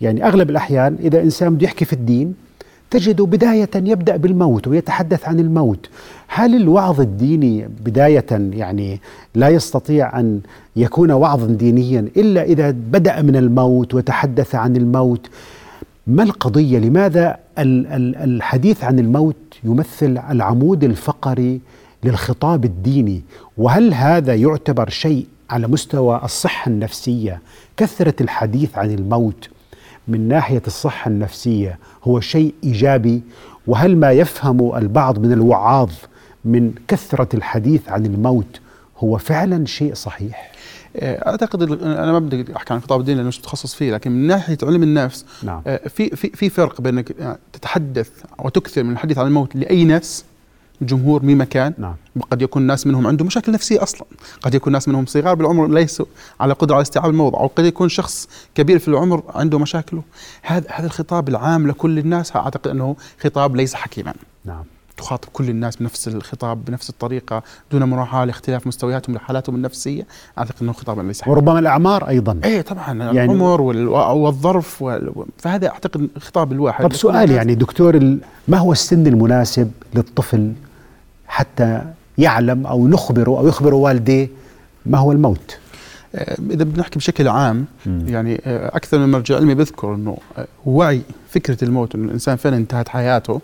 يعني 0.00 0.26
أغلب 0.26 0.50
الأحيان 0.50 0.96
إذا 1.00 1.22
إنسان 1.22 1.54
بده 1.54 1.64
يحكي 1.64 1.84
في 1.84 1.92
الدين 1.92 2.34
تجد 2.90 3.22
بداية 3.22 3.70
يبدأ 3.74 4.16
بالموت 4.16 4.68
ويتحدث 4.68 5.28
عن 5.28 5.40
الموت. 5.40 5.88
هل 6.28 6.54
الوعظ 6.54 7.00
الديني 7.00 7.68
بداية 7.84 8.26
يعني 8.30 9.00
لا 9.34 9.48
يستطيع 9.48 10.20
أن 10.20 10.40
يكون 10.76 11.10
وعظا 11.10 11.46
دينيا 11.46 12.00
إلا 12.16 12.42
إذا 12.42 12.70
بدأ 12.70 13.22
من 13.22 13.36
الموت 13.36 13.94
وتحدث 13.94 14.54
عن 14.54 14.76
الموت؟ 14.76 15.26
ما 16.06 16.22
القضية؟ 16.22 16.78
لماذا 16.78 17.36
الحديث 17.58 18.84
عن 18.84 18.98
الموت 18.98 19.36
يمثل 19.64 20.18
العمود 20.30 20.84
الفقري 20.84 21.60
للخطاب 22.04 22.64
الديني؟ 22.64 23.22
وهل 23.58 23.94
هذا 23.94 24.34
يعتبر 24.34 24.88
شيء 24.88 25.26
على 25.50 25.66
مستوى 25.66 26.20
الصحة 26.24 26.68
النفسية 26.68 27.40
كثرة 27.76 28.14
الحديث 28.20 28.78
عن 28.78 28.90
الموت 28.90 29.48
من 30.08 30.28
ناحية 30.28 30.62
الصحة 30.66 31.08
النفسية 31.08 31.78
هو 32.04 32.20
شيء 32.20 32.54
إيجابي 32.64 33.22
وهل 33.66 33.96
ما 33.96 34.12
يفهم 34.12 34.76
البعض 34.76 35.18
من 35.18 35.32
الوعاظ 35.32 35.90
من 36.44 36.74
كثرة 36.88 37.36
الحديث 37.36 37.88
عن 37.88 38.06
الموت 38.06 38.60
هو 38.98 39.18
فعلا 39.18 39.66
شيء 39.66 39.94
صحيح؟ 39.94 40.52
آه، 40.96 41.28
أعتقد 41.28 41.62
أنا 41.82 42.12
ما 42.12 42.18
بدي 42.18 42.56
أحكي 42.56 42.72
عن 42.72 42.78
الخطاب 42.78 43.00
الديني 43.00 43.16
لأنه 43.16 43.28
مش 43.28 43.38
متخصص 43.38 43.74
فيه 43.74 43.92
لكن 43.92 44.12
من 44.12 44.26
ناحية 44.26 44.58
علم 44.62 44.82
النفس 44.82 45.24
نعم. 45.42 45.62
آه، 45.66 45.88
في 45.88 46.16
في 46.16 46.28
في 46.28 46.50
فرق 46.50 46.80
بين 46.80 46.98
إنك 46.98 47.38
تتحدث 47.52 48.10
وتكثر 48.38 48.82
من 48.82 48.92
الحديث 48.92 49.18
عن 49.18 49.26
الموت 49.26 49.56
لأي 49.56 49.84
نفس 49.84 50.24
جمهور 50.86 51.22
مين 51.22 51.38
مكان 51.38 51.74
نعم. 51.78 51.94
قد 52.30 52.42
يكون 52.42 52.62
ناس 52.62 52.86
منهم 52.86 53.06
عنده 53.06 53.24
مشاكل 53.24 53.52
نفسية 53.52 53.82
أصلا. 53.82 54.06
قد 54.42 54.54
يكون 54.54 54.72
ناس 54.72 54.88
منهم 54.88 55.06
صغار 55.06 55.34
بالعمر 55.34 55.68
ليسوا 55.68 56.06
على 56.40 56.52
قدرة 56.52 56.74
على 56.74 56.82
استيعاب 56.82 57.10
الموضوع 57.10 57.40
أو 57.40 57.46
قد 57.46 57.64
يكون 57.64 57.88
شخص 57.88 58.28
كبير 58.54 58.78
في 58.78 58.88
العمر 58.88 59.22
عنده 59.34 59.58
مشاكله. 59.58 60.02
هذا 60.42 60.66
هذا 60.70 60.86
الخطاب 60.86 61.28
العام 61.28 61.68
لكل 61.68 61.98
الناس 61.98 62.36
أعتقد 62.36 62.70
أنه 62.70 62.96
خطاب 63.20 63.56
ليس 63.56 63.74
حكيما. 63.74 64.14
نعم. 64.44 64.64
تخاطب 64.96 65.28
كل 65.32 65.50
الناس 65.50 65.76
بنفس 65.76 66.08
الخطاب 66.08 66.64
بنفس 66.64 66.90
الطريقة 66.90 67.42
دون 67.72 67.84
مراعاة 67.84 68.24
لاختلاف 68.24 68.66
مستوياتهم 68.66 69.16
لحالاتهم 69.16 69.56
النفسية. 69.56 70.06
أعتقد 70.38 70.54
أنه 70.62 70.72
خطاب 70.72 71.06
ليس 71.06 71.20
حكيما 71.22 71.36
وربما 71.36 71.58
الأعمار 71.58 72.08
أيضا. 72.08 72.40
إيه 72.44 72.60
طبعا 72.60 72.94
يعني 72.94 73.24
العمر 73.24 73.60
والظرف 73.60 74.84
فهذا 75.38 75.68
أعتقد 75.68 76.08
خطاب 76.18 76.52
الواحد. 76.52 76.84
طب 76.84 76.92
سؤال 76.92 77.30
يعني 77.30 77.54
دكتور 77.54 78.16
ما 78.48 78.58
هو 78.58 78.72
السن 78.72 79.06
المناسب 79.06 79.70
للطفل 79.94 80.52
حتى 81.34 81.82
يعلم 82.18 82.66
أو 82.66 82.88
نخبره 82.88 83.38
أو 83.38 83.48
يخبر 83.48 83.74
والديه 83.74 84.28
ما 84.86 84.98
هو 84.98 85.12
الموت. 85.12 85.58
آه، 86.14 86.36
إذا 86.50 86.64
بنحكي 86.64 86.98
بشكل 86.98 87.28
عام 87.28 87.64
يعني 87.86 88.42
آه، 88.46 88.76
أكثر 88.76 88.98
من 88.98 89.10
مرجع 89.10 89.36
علمي 89.36 89.54
بيذكر 89.54 89.94
إنه 89.94 90.18
آه، 90.38 90.46
وعي 90.66 91.02
فكرة 91.30 91.64
الموت 91.64 91.94
إنه 91.94 92.04
الإنسان 92.04 92.36
فعلا 92.36 92.56
انتهت 92.56 92.88
حياته 92.88 93.40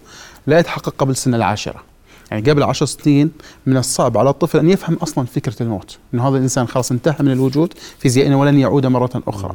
لا 0.46 0.58
يتحقق 0.58 0.94
قبل 0.98 1.16
سن 1.16 1.34
العاشرة. 1.34 1.82
يعني 2.30 2.50
قبل 2.50 2.62
عشر 2.62 2.86
سنين 2.86 3.30
من 3.66 3.76
الصعب 3.76 4.18
على 4.18 4.30
الطفل 4.30 4.58
أن 4.58 4.70
يفهم 4.70 4.94
أصلا 4.94 5.26
فكرة 5.26 5.62
الموت 5.62 5.98
أنه 6.14 6.28
هذا 6.28 6.36
الإنسان 6.36 6.68
خلاص 6.68 6.90
انتهى 6.90 7.16
من 7.20 7.32
الوجود 7.32 7.74
فيزيائيا 7.98 8.36
ولن 8.36 8.58
يعود 8.58 8.86
مرة 8.86 9.22
أخرى. 9.26 9.54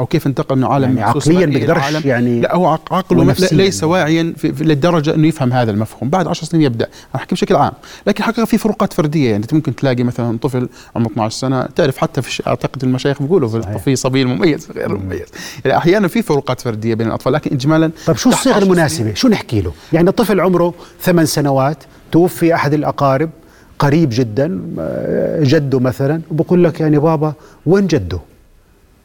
أو 0.00 0.06
كيف 0.06 0.26
انتقل 0.26 0.56
من 0.56 0.64
عالم 0.64 0.98
يعني 0.98 1.02
عقليا 1.02 1.46
بيقدرش 1.46 2.04
يعني 2.04 2.40
لا 2.40 2.54
هو 2.54 2.78
عقله 2.90 3.34
ليس 3.52 3.84
واعيا 3.84 4.34
للدرجة 4.44 5.14
أنه 5.14 5.28
يفهم 5.28 5.52
هذا 5.52 5.70
المفهوم. 5.70 6.10
بعد 6.10 6.26
عشر 6.28 6.44
سنين 6.44 6.62
يبدأ. 6.62 6.84
أنا 6.84 7.22
أحكي 7.22 7.34
بشكل 7.34 7.56
عام. 7.56 7.72
لكن 8.06 8.24
حقيقة 8.24 8.44
في 8.44 8.58
فروقات 8.58 8.92
فردية. 8.92 9.30
يعني 9.30 9.46
ممكن 9.52 9.74
تلاقي 9.74 10.02
مثلا 10.02 10.38
طفل 10.38 10.68
عمره 10.96 11.10
12 11.10 11.38
سنة. 11.38 11.62
تعرف 11.66 11.96
حتى 11.96 12.22
في 12.22 12.46
أعتقد 12.46 12.84
المشايخ 12.84 13.22
بيقولوا 13.22 13.78
في 13.78 13.96
صبي 13.96 14.24
مميز 14.24 14.68
غير 14.70 14.96
مميز 14.96 15.28
يعني 15.64 15.76
أحيانا 15.76 16.08
في 16.08 16.22
فروقات 16.22 16.60
فردية 16.60 16.94
بين 16.94 17.06
الأطفال 17.06 17.32
لكن 17.32 17.54
إجمالا 17.54 17.90
طيب 18.06 18.16
شو 18.16 18.30
الصيغة 18.30 18.58
المناسبة؟ 18.58 19.14
شو 19.14 19.28
نحكي 19.28 19.60
له؟ 19.60 19.72
يعني 19.92 20.08
الطفل 20.08 20.40
عمره 20.40 20.74
ثمان 21.00 21.26
سنوات 21.26 21.84
توفي 22.14 22.54
أحد 22.54 22.74
الأقارب 22.74 23.30
قريب 23.78 24.08
جدا 24.12 24.60
آه، 24.78 25.42
جده 25.42 25.80
مثلا 25.80 26.20
وبقول 26.30 26.64
لك 26.64 26.80
يعني 26.80 26.98
بابا 26.98 27.32
وين 27.66 27.86
جده؟ 27.86 28.18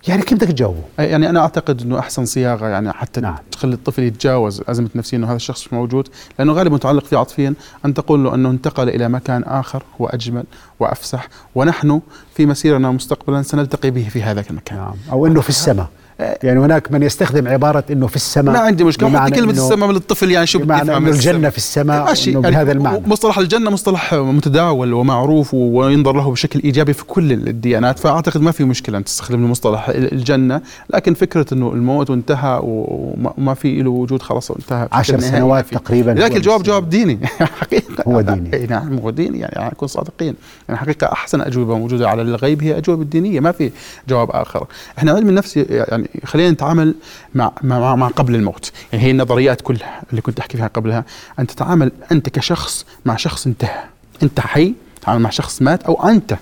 يعني 0.07 0.21
كيف 0.21 0.37
بدك 0.37 0.47
تجاوبه؟ 0.47 0.81
يعني 0.99 1.29
أنا 1.29 1.39
أعتقد 1.39 1.81
إنه 1.81 1.99
أحسن 1.99 2.25
صياغة 2.25 2.67
يعني 2.67 2.93
حتى 2.93 3.21
نعم. 3.21 3.35
تخلي 3.51 3.73
الطفل 3.73 4.03
يتجاوز 4.03 4.61
أزمة 4.67 4.89
نفسية 4.95 5.17
إنه 5.17 5.27
هذا 5.27 5.35
الشخص 5.35 5.67
مش 5.67 5.73
موجود، 5.73 6.07
لأنه 6.39 6.53
غالبا 6.53 6.75
متعلق 6.75 7.05
فيه 7.05 7.17
عاطفيا 7.17 7.53
أن 7.85 7.93
تقول 7.93 8.23
له 8.23 8.35
أنه 8.35 8.49
انتقل 8.49 8.89
إلى 8.89 9.09
مكان 9.09 9.43
آخر 9.43 9.83
هو 10.01 10.07
أجمل 10.07 10.43
وأفسح 10.79 11.27
ونحن 11.55 12.01
في 12.35 12.45
مسيرنا 12.45 12.91
مستقبلا 12.91 13.41
سنلتقي 13.41 13.91
به 13.91 14.09
في 14.09 14.23
هذا 14.23 14.43
المكان. 14.49 14.77
نعم. 14.77 14.95
أو 15.11 15.27
إنه 15.27 15.41
في 15.41 15.49
السماء. 15.49 15.87
يعني 16.19 16.59
هناك 16.59 16.91
من 16.91 17.03
يستخدم 17.03 17.47
عبارة 17.47 17.83
أنه 17.91 18.07
في 18.07 18.15
السماء 18.15 18.53
ما 18.53 18.59
عندي 18.59 18.83
مشكلة. 18.83 19.19
حتى 19.19 19.31
كلمة 19.31 19.51
السماء 19.51 19.89
من 19.89 19.95
الطفل 19.95 20.31
يعني 20.31 20.47
شو 20.47 20.59
بدي 20.59 20.73
أفهم 20.73 21.07
الجنة 21.07 21.49
في 21.49 21.57
السماء 21.57 22.05
ماشي. 22.05 22.31
يعني 22.31 22.41
بهذا 22.41 22.71
المعنى. 22.71 23.01
مصطلح 23.07 23.37
الجنة 23.37 23.69
مصطلح 23.69 24.13
متداول 24.13 24.93
ومعروف 24.93 25.53
وينظر 25.53 26.15
له 26.15 26.31
بشكل 26.31 26.61
إيجابي 26.63 26.93
في 26.93 27.05
كل 27.05 27.31
الديانات 27.31 27.99
فأعتقد 27.99 28.41
ما 28.41 28.51
في 28.51 28.63
مشكلة 28.63 28.97
أن 28.97 29.03
تستخدم 29.03 29.43
المصطلح 29.43 29.89
الجنة 29.89 30.61
لكن 30.93 31.13
فكرة 31.13 31.45
أنه 31.53 31.73
الموت 31.73 32.09
وانتهى 32.09 32.59
وما 32.63 33.53
في 33.53 33.81
له 33.81 33.89
وجود 33.89 34.21
خلاص 34.21 34.51
انتهى 34.51 34.87
عشر 34.91 35.19
سنوات 35.19 35.65
تقريبا 35.73 36.11
لكن 36.11 36.35
الجواب 36.35 36.63
جواب 36.63 36.89
ديني. 36.89 37.19
حقيقة. 37.61 38.03
هو 38.07 38.21
ديني. 38.21 38.67
نعم 38.67 38.99
هو 38.99 39.09
ديني. 39.09 39.39
يعني 39.39 39.69
نكون 39.71 39.87
صادقين. 39.87 40.35
يعني 40.69 40.79
حقيقة 40.79 41.11
أحسن 41.11 41.41
أجوبة 41.41 41.77
موجودة 41.77 42.09
على 42.09 42.21
الغيب 42.21 42.63
هي 42.63 42.77
أجوبة 42.77 43.01
الدينية 43.01 43.39
ما 43.39 43.51
في 43.51 43.71
جواب 44.09 44.31
آخر. 44.31 44.67
إحنا 44.97 45.11
علم 45.11 45.29
النفس 45.29 45.57
يعني 45.57 46.08
خلينا 46.23 46.51
نتعامل 46.51 46.95
مع, 47.35 47.51
مع, 47.61 47.95
مع 47.95 48.07
قبل 48.07 48.35
الموت. 48.35 48.71
يعني 48.93 49.05
هي 49.05 49.11
النظريات 49.11 49.61
كلها 49.61 50.01
اللي 50.09 50.21
كنت 50.21 50.39
أحكي 50.39 50.57
فيها 50.57 50.67
قبلها 50.67 51.05
أن 51.39 51.47
تتعامل 51.47 51.91
أنت 52.11 52.29
كشخص 52.29 52.85
مع 53.05 53.15
شخص 53.15 53.47
انتهى. 53.47 53.83
أنت 54.23 54.39
حي 54.39 54.73
تتعامل 55.01 55.21
مع 55.21 55.29
شخص 55.29 55.61
مات 55.61 55.83
أو 55.83 56.09
أنت 56.09 56.37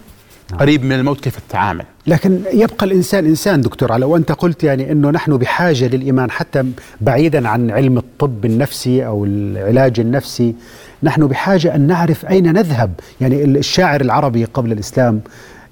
نعم. 0.51 0.59
قريب 0.59 0.83
من 0.83 0.91
الموت 0.91 1.19
كيف 1.19 1.39
تتعامل؟ 1.49 1.85
لكن 2.07 2.41
يبقى 2.53 2.85
الإنسان 2.85 3.25
إنسان 3.25 3.61
دكتور 3.61 3.91
على 3.91 4.05
وأنت 4.05 4.31
قلت 4.31 4.63
يعني 4.63 4.91
إنه 4.91 5.09
نحن 5.09 5.37
بحاجة 5.37 5.87
للإيمان 5.87 6.31
حتى 6.31 6.63
بعيدا 7.01 7.49
عن 7.49 7.71
علم 7.71 7.97
الطب 7.97 8.45
النفسي 8.45 9.05
أو 9.05 9.25
العلاج 9.25 9.99
النفسي 9.99 10.55
نحن 11.03 11.27
بحاجة 11.27 11.75
أن 11.75 11.81
نعرف 11.81 12.25
أين 12.25 12.53
نذهب. 12.53 12.93
يعني 13.21 13.43
الشاعر 13.43 14.01
العربي 14.01 14.45
قبل 14.45 14.71
الإسلام 14.71 15.21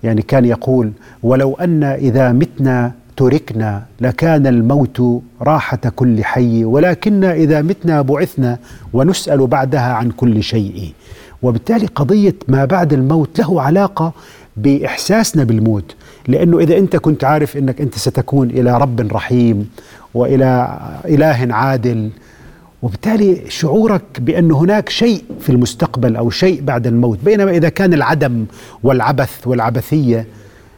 يعني 0.04 0.22
كان 0.22 0.46
يقول 0.46 0.92
ولو 1.24 1.54
أن 1.54 1.84
إذا 1.84 2.32
متنا 2.32 2.92
تركنا 3.18 3.84
لكان 4.02 4.48
الموت 4.48 5.22
راحة 5.42 5.78
كل 5.96 6.24
حي 6.24 6.66
ولكن 6.66 7.24
إذا 7.24 7.62
متنا 7.62 8.02
بعثنا 8.02 8.58
ونسأل 8.94 9.48
بعدها 9.48 9.94
عن 9.94 10.12
كل 10.12 10.44
شيء. 10.44 10.94
وبالتالي 11.42 11.86
قضية 11.86 12.36
ما 12.48 12.66
بعد 12.66 12.94
الموت 12.94 13.40
له 13.40 13.62
علاقة 13.62 14.14
بإحساسنا 14.58 15.44
بالموت 15.44 15.96
لأنه 16.28 16.60
إذا 16.60 16.78
أنت 16.78 16.96
كنت 16.96 17.24
عارف 17.24 17.58
أنك 17.58 17.82
أنت 17.82 17.96
ستكون 17.98 18.50
إلى 18.50 18.78
رب 18.78 19.02
رحيم 19.14 19.70
وإلى 20.14 20.80
إله 21.06 21.54
عادل 21.56 22.10
وبالتالي 22.82 23.42
شعورك 23.50 24.04
بأن 24.20 24.52
هناك 24.52 24.90
شيء 24.90 25.24
في 25.40 25.50
المستقبل 25.50 26.16
أو 26.16 26.30
شيء 26.30 26.62
بعد 26.62 26.88
الموت 26.88 27.20
بينما 27.26 27.52
إذا 27.52 27.70
كان 27.70 27.94
العدم 27.94 28.46
والعبث 28.84 29.48
والعبثية 29.48 30.28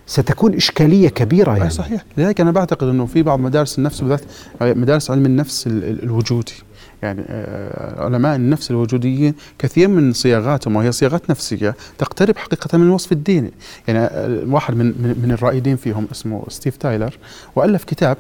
ستكون 0.08 0.54
إشكالية 0.54 1.10
كبيرة 1.10 1.58
يعني. 1.58 1.70
صحيح. 1.70 2.06
لذلك 2.18 2.42
أنا 2.42 2.52
بعتقد 2.52 2.88
أنه 2.88 3.06
في 3.06 3.24
بعض 3.24 3.40
مدارس 3.40 3.78
النفس 3.78 4.02
بالذات 4.02 4.22
مدارس 4.62 5.12
علم 5.12 5.26
النفس 5.26 5.68
الوجودي. 5.68 6.54
يعني 7.02 7.26
آه، 7.30 8.06
علماء 8.06 8.36
النفس 8.36 8.72
الوجوديين 8.72 9.34
كثير 9.60 9.88
من 9.88 10.14
صياغاتهم 10.14 10.76
وهي 10.76 10.92
صياغات 10.92 11.30
نفسية 11.30 11.76
تقترب 11.98 12.38
حقيقة 12.38 12.78
من 12.78 12.84
الوصف 12.84 13.12
الديني 13.12 13.52
يعني 13.88 14.00
آه، 14.00 14.44
واحد 14.48 14.76
من 14.76 14.86
من 15.24 15.32
الرائدين 15.32 15.76
فيهم 15.76 16.08
اسمه 16.12 16.44
ستيف 16.50 16.78
تايلر 16.78 17.18
وألف 17.56 17.84
كتاب 17.84 18.18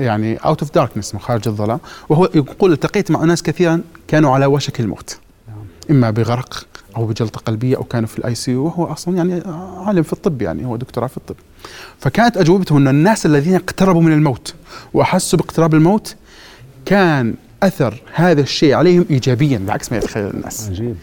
يعني 0.00 0.36
Out 0.36 0.62
of 0.62 0.74
Darkness 0.74 1.16
خارج 1.16 1.48
الظلام 1.48 1.80
وهو 2.08 2.24
يقول 2.34 2.72
التقيت 2.72 3.10
مع 3.10 3.24
ناس 3.24 3.42
كثيرا 3.42 3.80
كانوا 4.08 4.34
على 4.34 4.46
وشك 4.46 4.80
الموت. 4.80 5.18
إما 5.90 6.10
بغرق 6.10 6.66
أو 6.96 7.06
بجلطة 7.06 7.40
قلبية 7.40 7.76
أو 7.76 7.84
كانوا 7.84 8.08
في 8.08 8.18
ال 8.18 8.34
ICU 8.34 8.64
وهو 8.64 8.92
أصلا 8.92 9.16
يعني 9.16 9.42
عالم 9.86 10.02
في 10.02 10.12
الطب 10.12 10.42
يعني 10.42 10.66
هو 10.66 10.76
دكتوراه 10.76 11.06
في 11.06 11.16
الطب. 11.16 11.36
فكانت 11.98 12.36
أجوبته 12.36 12.76
أن 12.76 12.88
الناس 12.88 13.26
الذين 13.26 13.54
اقتربوا 13.54 14.02
من 14.02 14.12
الموت 14.12 14.54
وأحسوا 14.94 15.38
باقتراب 15.38 15.74
الموت 15.74 16.16
كان 16.84 17.34
أثر 17.62 18.02
هذا 18.14 18.40
الشيء 18.40 18.74
عليهم 18.74 19.04
ايجابيا 19.10 19.58
بعكس 19.58 19.92
ما 19.92 19.98
يتخيل 19.98 20.26
الناس. 20.26 20.68
عجيب. 20.68 20.96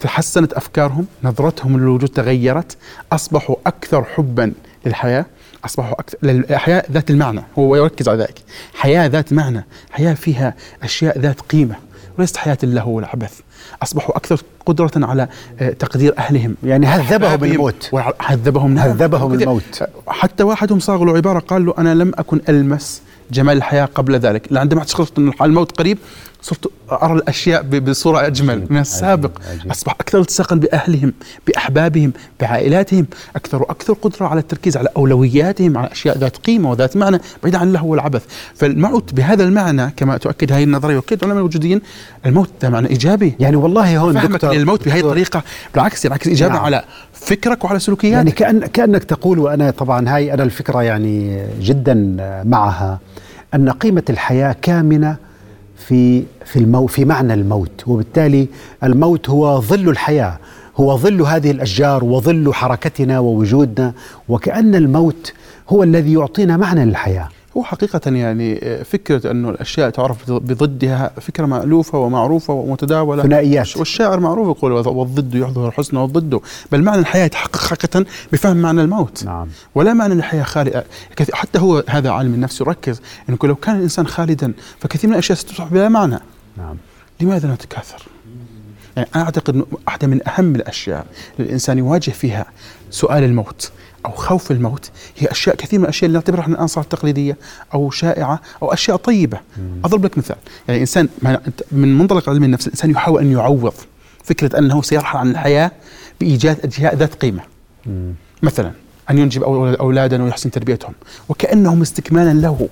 تحسنت 0.00 0.52
أفكارهم 0.52 1.06
نظرتهم 1.24 1.80
للوجود 1.80 2.08
تغيرت 2.08 2.76
أصبحوا 3.12 3.56
أكثر 3.66 4.04
حبا 4.04 4.52
للحياة 4.86 5.26
أصبحوا 5.64 6.00
أكثر 6.00 6.18
للحياه 6.22 6.84
ذات 6.92 7.10
المعنى 7.10 7.42
هو 7.58 7.76
يركز 7.76 8.08
على 8.08 8.18
ذلك. 8.22 8.42
حياة 8.74 9.06
ذات 9.06 9.32
معنى 9.32 9.64
حياة 9.90 10.14
فيها 10.14 10.54
أشياء 10.82 11.18
ذات 11.18 11.40
قيمة. 11.40 11.76
وليست 12.18 12.36
حياة 12.36 12.58
اللهو 12.62 12.90
والعبث 12.90 13.40
أصبحوا 13.82 14.16
أكثر 14.16 14.40
قدرة 14.66 14.90
على 14.96 15.28
آه، 15.60 15.70
تقدير 15.70 16.18
أهلهم. 16.18 16.56
يعني 16.64 16.86
هذبهم 16.86 17.44
الموت. 17.44 17.90
هذبهم 18.20 18.74
نعم. 18.74 18.88
هذبهم 18.88 19.34
الموت. 19.34 19.88
حتى 20.08 20.42
واحدهم 20.42 20.78
صاغ 20.78 21.04
له 21.04 21.16
عبارة 21.16 21.38
قال 21.38 21.66
له 21.66 21.74
أنا 21.78 21.94
لم 21.94 22.12
أكن 22.18 22.40
ألمس 22.48 23.02
جمال 23.30 23.56
الحياة 23.56 23.84
قبل 23.84 24.18
ذلك. 24.18 24.52
عندما 24.52 24.84
تشخصت 24.84 25.18
أن 25.18 25.32
الموت 25.42 25.78
قريب 25.78 25.98
صرت 26.42 26.70
أرى 26.92 27.12
الأشياء 27.12 27.62
بصورة 27.62 28.26
أجمل 28.26 28.66
من 28.70 28.78
السابق. 28.78 29.30
عجيب. 29.50 29.70
أصبح 29.70 29.92
أكثر 30.00 30.20
التصاقا 30.20 30.56
بأهلهم 30.56 31.12
بأحبابهم 31.46 32.12
بعائلاتهم. 32.40 33.06
أكثر 33.36 33.62
وأكثر 33.62 33.92
قدرة 33.92 34.26
على 34.26 34.40
التركيز 34.40 34.76
على 34.76 34.88
أولوياتهم 34.96 35.78
على 35.78 35.92
أشياء 35.92 36.18
ذات 36.18 36.36
قيمة 36.36 36.70
وذات 36.70 36.96
معنى 36.96 37.20
بعيدا 37.42 37.58
عن 37.58 37.68
اللهو 37.68 37.88
والعبث. 37.88 38.24
فالموت 38.54 39.14
بهذا 39.14 39.44
المعنى 39.44 39.90
كما 39.96 40.16
تؤكد 40.16 40.52
هذه 40.52 40.64
النظرية 40.64 40.96
وكيد 40.98 41.18
العلماء 41.18 41.40
الوجوديين 41.40 41.80
الموت 42.26 42.50
ده 42.62 42.70
معنى 42.70 42.88
إيجابي. 42.88 43.34
يعني 43.40 43.56
والله 43.56 43.98
هون 43.98 44.14
فهمك 44.14 44.32
دكتور 44.32 44.52
الموت 44.52 44.84
بهذه 44.84 45.00
الطريقة 45.00 45.42
بالعكس 45.74 46.04
ينعكس 46.04 46.26
ايجابا 46.26 46.54
نعم. 46.54 46.64
على 46.64 46.84
فكرك 47.12 47.64
وعلى 47.64 47.78
سلوكياتك. 47.78 48.14
يعني 48.16 48.30
كأن 48.30 48.66
كأنك 48.66 49.04
تقول 49.04 49.38
وأنا 49.38 49.70
طبعا 49.70 50.08
هاي 50.08 50.34
أنا 50.34 50.42
الفكرة 50.42 50.82
يعني 50.82 51.46
جدا 51.60 51.94
معها 52.44 53.00
أن 53.54 53.70
قيمة 53.70 54.02
الحياة 54.10 54.56
كامنة 54.62 55.25
في 55.78 56.24
في 56.44 56.58
المو 56.58 56.86
في 56.86 57.04
معنى 57.04 57.34
الموت. 57.34 57.84
وبالتالي 57.86 58.48
الموت 58.84 59.30
هو 59.30 59.60
ظل 59.60 59.88
الحياة 59.88 60.38
هو 60.76 60.96
ظل 60.96 61.22
هذه 61.22 61.50
الأشجار 61.50 62.04
وظل 62.04 62.54
حركتنا 62.54 63.18
ووجودنا 63.18 63.92
وكأن 64.28 64.74
الموت 64.74 65.32
هو 65.68 65.82
الذي 65.82 66.12
يعطينا 66.12 66.56
معنى 66.56 66.84
للحياة. 66.84 67.28
هو 67.56 67.64
حقيقة 67.64 68.10
يعني 68.10 68.84
فكرة 68.84 69.30
أنه 69.30 69.50
الأشياء 69.50 69.90
تعرف 69.90 70.30
بضدها 70.30 71.10
فكرة 71.20 71.46
مألوفة 71.46 71.98
ومعروفة 71.98 72.54
ومتداولة. 72.54 73.22
ثنائيات. 73.22 73.76
والشاعر 73.76 74.20
معروف 74.20 74.56
يقول 74.56 74.72
والضد 74.72 75.34
يحضر 75.34 75.68
الحسن 75.68 75.96
والضد. 75.96 76.40
بل 76.72 76.82
معنى 76.82 77.00
الحياة 77.00 77.24
يتحقق 77.24 77.56
حقيقة 77.56 78.04
بفهم 78.32 78.56
معنى 78.56 78.82
الموت. 78.82 79.24
نعم. 79.24 79.48
ولا 79.74 79.94
معنى 79.94 80.14
الحياة 80.14 80.42
خالدة 80.42 80.84
حتى 81.32 81.58
هو 81.58 81.84
هذا 81.88 82.10
عالم 82.10 82.34
النفس 82.34 82.60
يركز 82.60 83.00
أنه 83.28 83.38
لو 83.44 83.54
كان 83.54 83.76
الإنسان 83.76 84.06
خالدا 84.06 84.52
فكثير 84.80 85.10
من 85.10 85.14
الأشياء 85.14 85.38
ستصبح 85.38 85.64
بلا 85.64 85.88
معنى. 85.88 86.18
نعم. 86.56 86.76
لماذا 87.20 87.54
نتكاثر؟ 87.54 88.02
يعني 88.96 89.08
أنا 89.16 89.24
أعتقد 89.24 89.54
أنه 89.54 89.66
واحدة 89.86 90.06
من 90.06 90.28
أهم 90.28 90.54
الأشياء 90.54 91.06
الإنسان 91.40 91.78
يواجه 91.78 92.10
فيها 92.10 92.46
سؤال 92.90 93.24
الموت. 93.24 93.70
أو 94.06 94.12
خوف 94.12 94.50
الموت. 94.50 94.90
هي 95.18 95.30
أشياء 95.30 95.56
كثير 95.56 95.78
من 95.78 95.84
الأشياء 95.84 96.06
اللي 96.06 96.18
نعتبرها 96.18 96.46
الآن 96.46 96.66
صارت 96.66 96.92
تقليدية 96.92 97.36
أو 97.74 97.90
شائعة 97.90 98.40
أو 98.62 98.72
أشياء 98.72 98.96
طيبة. 98.96 99.40
مم. 99.58 99.80
أضرب 99.84 100.04
لك 100.04 100.18
مثال. 100.18 100.36
يعني 100.68 100.76
الانسان 100.76 101.08
من 101.72 101.98
منطلق 101.98 102.28
علم 102.30 102.44
النفس 102.44 102.66
الإنسان 102.66 102.90
يحاول 102.90 103.22
أن 103.22 103.32
يعوض 103.32 103.74
فكرة 104.24 104.58
أنه 104.58 104.82
سيرحل 104.82 105.18
عن 105.18 105.30
الحياة 105.30 105.70
بإيجاد 106.20 106.66
اشياء 106.66 106.94
ذات 106.94 107.14
قيمة. 107.14 107.42
مم. 107.86 108.14
مثلا 108.42 108.72
أن 109.10 109.18
ينجب 109.18 109.42
أولادا 109.42 110.22
ويحسن 110.22 110.50
تربيتهم. 110.50 110.92
وكأنهم 111.28 111.82
استكمالا 111.82 112.40
له 112.40 112.68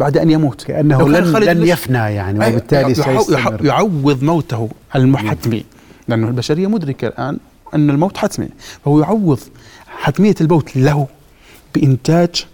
بعد 0.00 0.16
أن 0.16 0.30
يموت. 0.30 0.62
كأنه 0.62 1.08
لن, 1.08 1.32
لن 1.32 1.66
يفنى 1.66 1.98
يعني 1.98 2.38
وبالتالي 2.38 2.94
سيستمر. 2.94 3.64
يعوض 3.64 4.22
موته 4.22 4.68
المحتمي 4.96 5.64
لأنه 6.08 6.28
البشرية 6.28 6.66
مدركة 6.66 7.08
الآن 7.08 7.38
أن 7.74 7.90
الموت 7.90 8.16
حتمي. 8.16 8.48
فهو 8.84 9.00
يعوض 9.00 9.40
حتمية 9.96 10.34
الموت 10.40 10.76
له 10.76 11.06
بإنتاج 11.74 12.46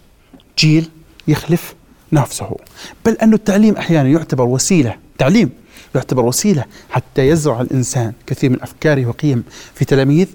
جيل 0.59 0.89
يخلف 1.27 1.75
نفسه 2.11 2.57
بل 3.05 3.11
أن 3.13 3.33
التعليم 3.33 3.75
أحيانا 3.75 4.09
يعتبر 4.09 4.43
وسيلة 4.43 4.95
تعليم 5.17 5.49
يعتبر 5.95 6.25
وسيلة 6.25 6.65
حتى 6.89 7.27
يزرع 7.27 7.61
الإنسان 7.61 8.13
كثير 8.27 8.49
من 8.49 8.61
أفكاره 8.61 9.05
وقيم 9.05 9.43
في 9.75 9.85
تلاميذ 9.85 10.27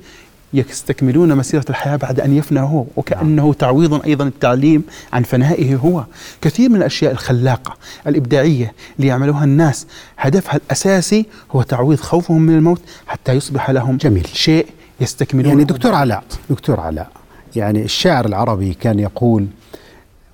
يستكملون 0.52 1.36
مسيرة 1.36 1.64
الحياة 1.70 1.96
بعد 1.96 2.20
أن 2.20 2.36
يفنى 2.36 2.60
هو 2.60 2.84
وكأنه 2.96 3.42
نعم. 3.42 3.52
تعويض 3.52 4.04
أيضا 4.04 4.24
التعليم 4.24 4.82
عن 5.12 5.22
فنائه 5.22 5.76
هو 5.76 6.04
كثير 6.42 6.68
من 6.68 6.76
الأشياء 6.76 7.12
الخلاقة 7.12 7.76
الإبداعية 8.06 8.72
اللي 8.96 9.08
يعملوها 9.08 9.44
الناس 9.44 9.86
هدفها 10.18 10.56
الأساسي 10.56 11.26
هو 11.50 11.62
تعويض 11.62 12.00
خوفهم 12.00 12.42
من 12.42 12.54
الموت 12.54 12.80
حتى 13.06 13.32
يصبح 13.32 13.70
لهم 13.70 13.96
جميل. 13.96 14.26
شيء 14.32 14.66
يستكملون 15.00 15.48
يعني 15.48 15.64
دكتور 15.64 15.94
علاء 15.94 16.24
دكتور 16.50 16.80
علاء 16.80 17.08
يعني 17.56 17.82
الشاعر 17.82 18.26
العربي 18.26 18.74
كان 18.74 18.98
يقول 18.98 19.46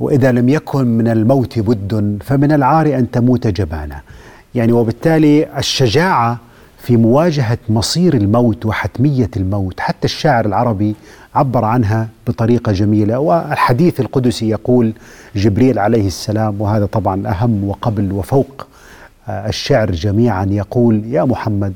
وإذا 0.01 0.33
لم 0.33 0.49
يكن 0.49 0.87
من 0.87 1.09
الموت 1.09 1.59
بد 1.59 2.19
فمن 2.25 2.53
العار 2.53 2.87
أن 2.99 3.11
تموت 3.11 3.47
جبانا. 3.47 4.01
يعني 4.55 4.73
وبالتالي 4.73 5.59
الشجاعة 5.59 6.39
في 6.79 6.97
مواجهة 6.97 7.59
مصير 7.69 8.15
الموت 8.15 8.67
وحتمية 8.67 9.31
الموت 9.37 9.81
حتى 9.81 10.05
الشاعر 10.05 10.47
العربي 10.47 10.95
عبر 11.35 11.65
عنها 11.65 12.09
بطريقة 12.27 12.73
جميلة. 12.73 13.19
والحديث 13.19 14.01
القدسي 14.01 14.49
يقول 14.49 14.93
جبريل 15.37 15.79
عليه 15.79 16.07
السلام 16.07 16.61
وهذا 16.61 16.87
طبعا 16.87 17.29
أهم 17.29 17.65
وقبل 17.65 18.13
وفوق 18.13 18.67
الشعر 19.29 19.91
جميعا 19.91 20.45
يقول 20.51 21.03
يا 21.07 21.25
محمد 21.25 21.73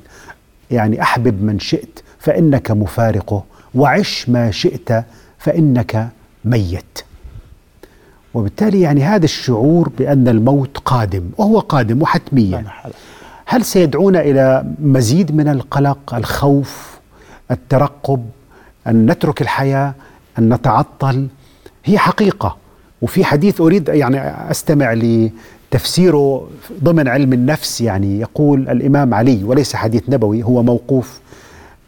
يعني 0.71 1.03
أحبب 1.03 1.43
من 1.43 1.59
شئت 1.59 2.01
فإنك 2.19 2.71
مفارقه 2.71 3.45
وعش 3.75 4.29
ما 4.29 4.51
شئت 4.51 5.05
فإنك 5.39 6.09
ميت. 6.45 6.99
وبالتالي 8.35 8.81
يعني 8.81 9.03
هذا 9.03 9.25
الشعور 9.25 9.89
بأن 9.99 10.29
الموت 10.29 10.79
قادم 10.79 11.23
وهو 11.39 11.59
قادم 11.59 12.03
وحتميا. 12.03 12.65
هل 13.47 13.65
سيدعونا 13.65 14.21
إلى 14.21 14.65
مزيد 14.81 15.37
من 15.37 15.49
القلق 15.49 16.15
الخوف 16.15 16.99
الترقب 17.51 18.27
أن 18.87 19.07
نترك 19.11 19.43
الحياة 19.43 19.95
أن 20.39 20.55
نتعطل؟ 20.55 21.27
هي 21.85 21.99
حقيقة. 21.99 22.57
وفي 23.03 23.25
حديث 23.25 23.61
أريد 23.61 23.89
يعني 23.89 24.21
أستمع 24.51 24.93
لتفسيره 24.93 26.49
ضمن 26.85 27.09
علم 27.09 27.33
النفس 27.33 27.81
يعني 27.81 28.21
يقول 28.21 28.69
الإمام 28.69 29.15
علي 29.15 29.45
وليس 29.45 29.77
حديث 29.77 30.03
نبوي 30.09 30.43
هو 30.43 30.63
موقوف 30.63 31.21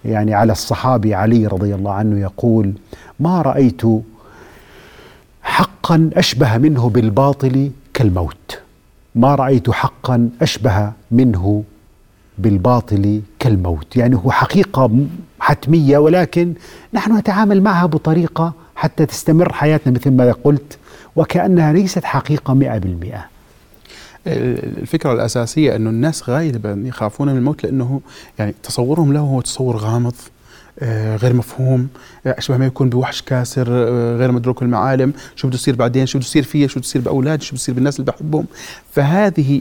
يعني 0.05 0.35
على 0.35 0.53
الصحابي 0.53 1.15
علي 1.15 1.47
رضي 1.47 1.75
الله 1.75 1.93
عنه 1.93 2.21
يقول 2.21 2.73
ما 3.21 3.43
رأيت 3.43 3.83
حقا 5.43 6.11
أشبه 6.15 6.59
منه 6.59 6.89
بالباطل 6.89 7.71
كالموت. 7.95 8.59
ما 9.15 9.35
رأيت 9.35 9.71
حقا 9.71 10.31
أشبه 10.43 10.93
منه 11.11 11.65
بالباطل 12.39 13.23
كالموت. 13.39 13.97
يعني 13.97 14.17
هو 14.17 14.31
حقيقة 14.31 14.91
حتمية 15.41 15.99
ولكن 15.99 16.55
نحن 16.95 17.17
نتعامل 17.17 17.63
معها 17.63 17.87
بطريقة 17.87 18.53
حتى 18.77 19.07
تستمر 19.07 19.53
حياتنا 19.53 19.93
مثل 19.93 20.11
ما 20.11 20.35
قلت 20.45 20.79
وكأنها 21.17 21.73
ليست 21.73 22.05
حقيقة 22.05 22.55
100% 22.55 23.40
الفكرة 24.27 25.13
الأساسية 25.13 25.77
انه 25.77 25.91
الناس 25.91 26.31
غالبا 26.31 26.83
يخافون 26.87 27.29
من 27.29 27.37
الموت 27.37 27.65
لأنه 27.65 28.01
يعني 28.39 28.55
تصورهم 28.63 29.13
له 29.13 29.21
هو 29.21 29.41
تصور 29.41 29.77
غامض 29.77 30.15
آه، 30.83 31.17
غير 31.17 31.33
مفهوم 31.33 31.89
آه، 32.27 32.39
أشبه 32.39 32.57
ما 32.57 32.67
يكون 32.67 32.89
بوحش 32.89 33.23
كاسر 33.23 33.67
آه، 33.71 34.17
غير 34.17 34.33
مدروك 34.33 34.63
المعالم 34.63 35.13
شو 35.37 35.49
بده 35.49 35.57
يصير 35.57 35.75
بعدين 35.75 36.07
شو 36.07 36.19
بده 36.19 36.27
يصير 36.27 36.43
فيا 36.43 36.67
شو 36.67 36.81
بده 36.81 36.89
يصير 36.89 37.03
بأولادي 37.03 37.45
شو 37.45 37.51
بده 37.51 37.61
يصير 37.61 37.75
بالناس 37.75 38.01
اللي 38.01 38.13
بحبهم. 38.13 38.47
فهذه 38.93 39.61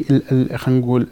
خلينا 0.55 0.79
نقول 0.81 1.07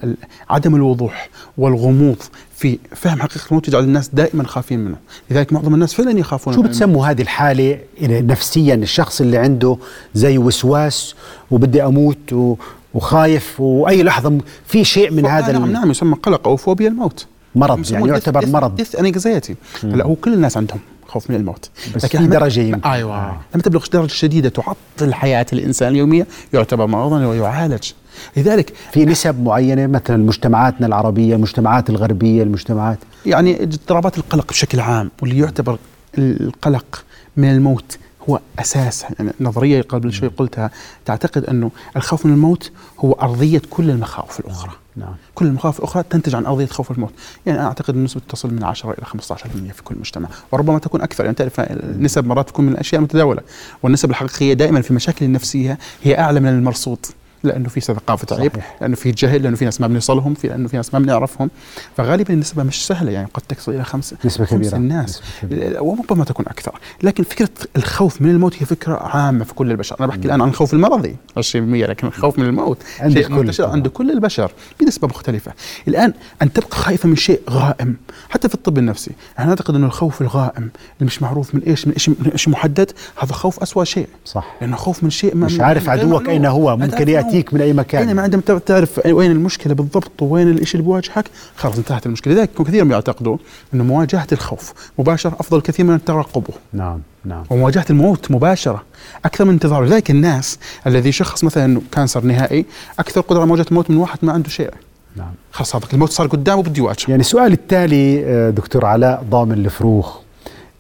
عدم 0.49 0.75
الوضوح 0.75 1.29
والغموض 1.57 2.17
في 2.55 2.79
فهم 2.95 3.21
حقيقة 3.21 3.47
الموت 3.47 3.67
يجعل 3.67 3.83
الناس 3.83 4.09
دائما 4.13 4.43
خافين 4.43 4.79
منه. 4.79 4.97
لذلك 5.31 5.53
معظم 5.53 5.73
الناس 5.73 5.93
فعلا 5.93 6.19
يخافون 6.19 6.53
شو 6.53 6.61
بتسموا 6.61 7.07
هذه 7.07 7.21
الحالة؟ 7.21 7.79
نفسيا 8.01 8.75
الشخص 8.75 9.21
اللي 9.21 9.37
عنده 9.37 9.77
زي 10.13 10.37
وسواس 10.37 11.15
وبدي 11.51 11.83
أموت 11.83 12.57
وخايف 12.97 13.59
وأي 13.59 14.03
لحظة 14.03 14.37
في 14.65 14.83
شيء 14.83 15.11
من 15.11 15.25
هذا 15.25 15.51
نعم 15.51 15.71
نعم 15.71 15.91
يسمى 15.91 16.15
قلق 16.15 16.47
أو 16.47 16.55
فوبيا 16.55 16.87
الموت. 16.87 17.25
مرض 17.55 17.91
يعني 17.91 18.07
يعتبر 18.07 18.39
ديث 18.39 18.53
مرض. 18.53 18.75
ديث 18.75 18.95
انكزايتي 18.95 19.55
هلا 19.83 20.05
هو 20.05 20.15
كل 20.15 20.33
الناس 20.33 20.57
عندهم 20.57 20.79
خوف 21.07 21.29
من 21.29 21.35
الموت. 21.35 21.69
بس 21.95 22.05
لكن 22.05 22.19
في 22.19 22.27
درجة 22.27 22.61
يمكن. 22.61 22.89
أيوه. 22.89 23.15
آه. 23.15 23.41
لما 23.53 23.63
تبلغ 23.63 23.85
درجة 23.93 24.11
شديدة 24.11 24.49
تعطل 24.49 25.13
حياه 25.13 25.45
الإنسان 25.53 25.91
اليوميه 25.91 26.27
يعتبر 26.53 26.87
مرضا 26.87 27.25
ويعالج. 27.25 27.91
لذلك 28.37 28.73
في 28.91 29.05
نسب 29.05 29.43
معينة 29.43 29.87
مثلا 29.87 30.17
مجتمعاتنا 30.17 30.87
العربية 30.87 31.35
المجتمعات 31.35 31.89
الغربية 31.89 32.43
المجتمعات؟ 32.43 32.99
يعني 33.25 33.63
اضطرابات 33.63 34.17
القلق 34.17 34.49
بشكل 34.49 34.79
عام 34.79 35.11
واللي 35.21 35.39
يعتبر 35.39 35.77
القلق 36.17 37.03
من 37.37 37.51
الموت 37.51 37.97
هو 38.29 38.39
أساس 38.59 39.05
يعني 39.19 39.31
نظرية 39.39 39.81
قبل 39.81 40.13
شوي 40.13 40.29
قلتها. 40.29 40.71
تعتقد 41.05 41.43
أنه 41.45 41.71
الخوف 41.95 42.25
من 42.25 42.33
الموت 42.33 42.71
هو 42.99 43.11
أرضية 43.11 43.61
كل 43.69 43.89
المخاوف 43.89 44.39
الأخرى. 44.39 44.71
نعم. 44.95 45.15
كل 45.35 45.45
المخاوف 45.45 45.79
الأخرى 45.79 46.03
تنتج 46.09 46.35
عن 46.35 46.45
أرضية 46.45 46.65
خوف 46.65 46.91
الموت. 46.91 47.13
يعني 47.45 47.59
أنا 47.59 47.67
أعتقد 47.67 47.95
النسبة 47.95 48.21
تصل 48.29 48.53
من 48.53 48.63
10 48.63 48.91
إلى 48.91 49.05
15% 49.05 49.73
في 49.73 49.83
كل 49.83 49.95
مجتمع. 49.99 50.29
وربما 50.51 50.79
تكون 50.79 51.01
أكثر. 51.01 51.23
يعني 51.23 51.35
تعرف 51.35 51.59
النسب 51.59 52.25
مرات 52.25 52.49
تكون 52.49 52.65
من 52.65 52.71
الأشياء 52.71 52.99
المتداوله 52.99 53.41
والنسب 53.83 54.09
الحقيقية 54.09 54.53
دائما 54.53 54.81
في 54.81 54.91
المشاكل 54.91 55.25
النفسيه 55.25 55.77
هي 56.03 56.19
أعلى 56.19 56.39
من 56.39 56.49
المرصود. 56.49 57.05
لأنه 57.43 57.69
في 57.69 57.81
ثقافه 57.81 58.39
عيب 58.39 58.51
لأنه 58.81 58.95
في 58.95 59.11
جهل 59.11 59.43
لأنه 59.43 59.55
في 59.55 59.65
ناس 59.65 59.81
ما 59.81 59.87
بنوصلهم 59.87 60.33
في 60.33 60.47
لأنه 60.47 60.67
في 60.67 60.77
ناس 60.77 60.93
ما 60.93 60.99
بنعرفهم. 60.99 61.49
فغالبا 61.97 62.33
النسبة 62.33 62.63
مش 62.63 62.87
سهلة 62.87 63.11
يعني 63.11 63.27
قد 63.33 63.41
تصل 63.41 63.71
إلى 63.71 63.83
خمس 63.83 64.15
نسبة 64.25 64.45
كبيرة 64.45 64.75
الناس. 64.75 65.21
وربما 65.79 66.25
تكون 66.25 66.45
أكثر. 66.47 66.79
لكن 67.03 67.23
فكرة 67.23 67.49
الخوف 67.75 68.21
من 68.21 68.29
الموت 68.29 68.55
هي 68.61 68.65
فكرة 68.65 68.95
عامة 68.95 69.43
في 69.43 69.53
كل 69.53 69.71
البشر. 69.71 69.95
أنا 69.99 70.07
بحكي 70.07 70.25
الآن 70.25 70.41
عن 70.41 70.49
الخوف 70.49 70.73
المرضي 70.73 71.15
20% 71.39 71.55
لكن 71.55 72.07
الخوف 72.07 72.39
من 72.39 72.45
الموت 72.45 72.77
عند 72.99 73.13
شيء 73.13 73.29
منتشر 73.29 73.65
عند 73.69 73.87
كل 73.87 74.11
البشر 74.11 74.51
بنسبة 74.79 75.07
مختلفة. 75.07 75.51
الآن 75.87 76.13
أن 76.41 76.53
تبقى 76.53 76.77
خائفة 76.77 77.09
من 77.09 77.15
شيء 77.15 77.41
غائم 77.49 77.95
حتى 78.29 78.49
في 78.49 78.55
الطب 78.55 78.77
النفسي 78.77 79.11
أنا 79.39 79.49
أعتقد 79.49 79.75
انه 79.75 79.85
الخوف 79.85 80.21
الغائم 80.21 80.69
اللي 80.99 81.05
مش 81.05 81.21
معروف 81.21 81.55
من 81.55 81.61
إيش 81.61 81.87
من 81.87 81.93
إيش 81.93 82.09
من 82.09 82.15
إيش 82.31 82.47
محدد 82.47 82.91
هذا 83.17 83.33
خوف 83.33 83.59
اسوء 83.59 83.83
شيء. 83.83 84.07
صح. 84.25 84.55
لأنه 84.61 84.75
خوف 84.75 85.03
من 85.03 85.09
شيء 85.09 85.35
ما 85.35 85.45
مش 85.45 85.59
عارف 85.59 85.89
عدوك 85.89 86.29
أين 86.29 86.45
هو 86.45 86.77
ممكن 86.77 87.09
ياتيك 87.27 87.53
من 87.53 87.61
أي 87.61 87.73
مكان. 87.73 88.07
اينما 88.07 88.21
عندما 88.21 88.41
تعرف 88.41 89.05
وين 89.05 89.31
المشكلة 89.31 89.73
بالضبط 89.73 90.21
وين 90.21 90.49
الشيء 90.49 90.79
اللي 90.79 90.91
بيواجهك 90.91 91.25
خلاص 91.55 91.77
انتهت 91.77 92.05
المشكلة. 92.05 92.33
لذلك 92.33 92.49
كثير 92.59 92.91
يعتقدوا 92.91 93.37
إنه 93.73 93.83
مواجهة 93.83 94.27
الخوف 94.31 94.73
مباشرة 94.99 95.35
أفضل 95.39 95.61
كثير 95.61 95.85
من 95.85 96.03
ترقبه 96.05 96.53
نعم 96.73 97.01
نعم. 97.25 97.43
ومواجهة 97.49 97.85
الموت 97.89 98.31
مباشرة 98.31 98.83
أكثر 99.25 99.45
من 99.45 99.53
انتظاره 99.53 99.85
لذلك 99.85 100.11
الناس 100.11 100.59
الذي 100.87 101.11
شخص 101.11 101.43
مثلا 101.43 101.81
كانسر 101.91 102.23
نهائي 102.23 102.65
أكثر 102.99 103.21
قدرة 103.21 103.39
على 103.39 103.47
مواجهة 103.47 103.65
الموت 103.71 103.91
من 103.91 103.97
واحد 103.97 104.19
ما 104.21 104.33
عنده 104.33 104.49
شيء. 104.49 104.71
نعم. 105.15 105.31
خلاص 105.51 105.69
صادق 105.69 105.87
الموت 105.93 106.09
صار 106.09 106.27
قدامه 106.27 106.63
بده 106.63 106.77
يواجهه. 106.77 107.09
يعني 107.09 107.21
السؤال 107.21 107.51
التالي 107.51 108.25
آه، 108.25 108.49
دكتور 108.49 108.85
علاء 108.85 109.25
ضامن 109.29 109.53
الفروخ 109.65 110.17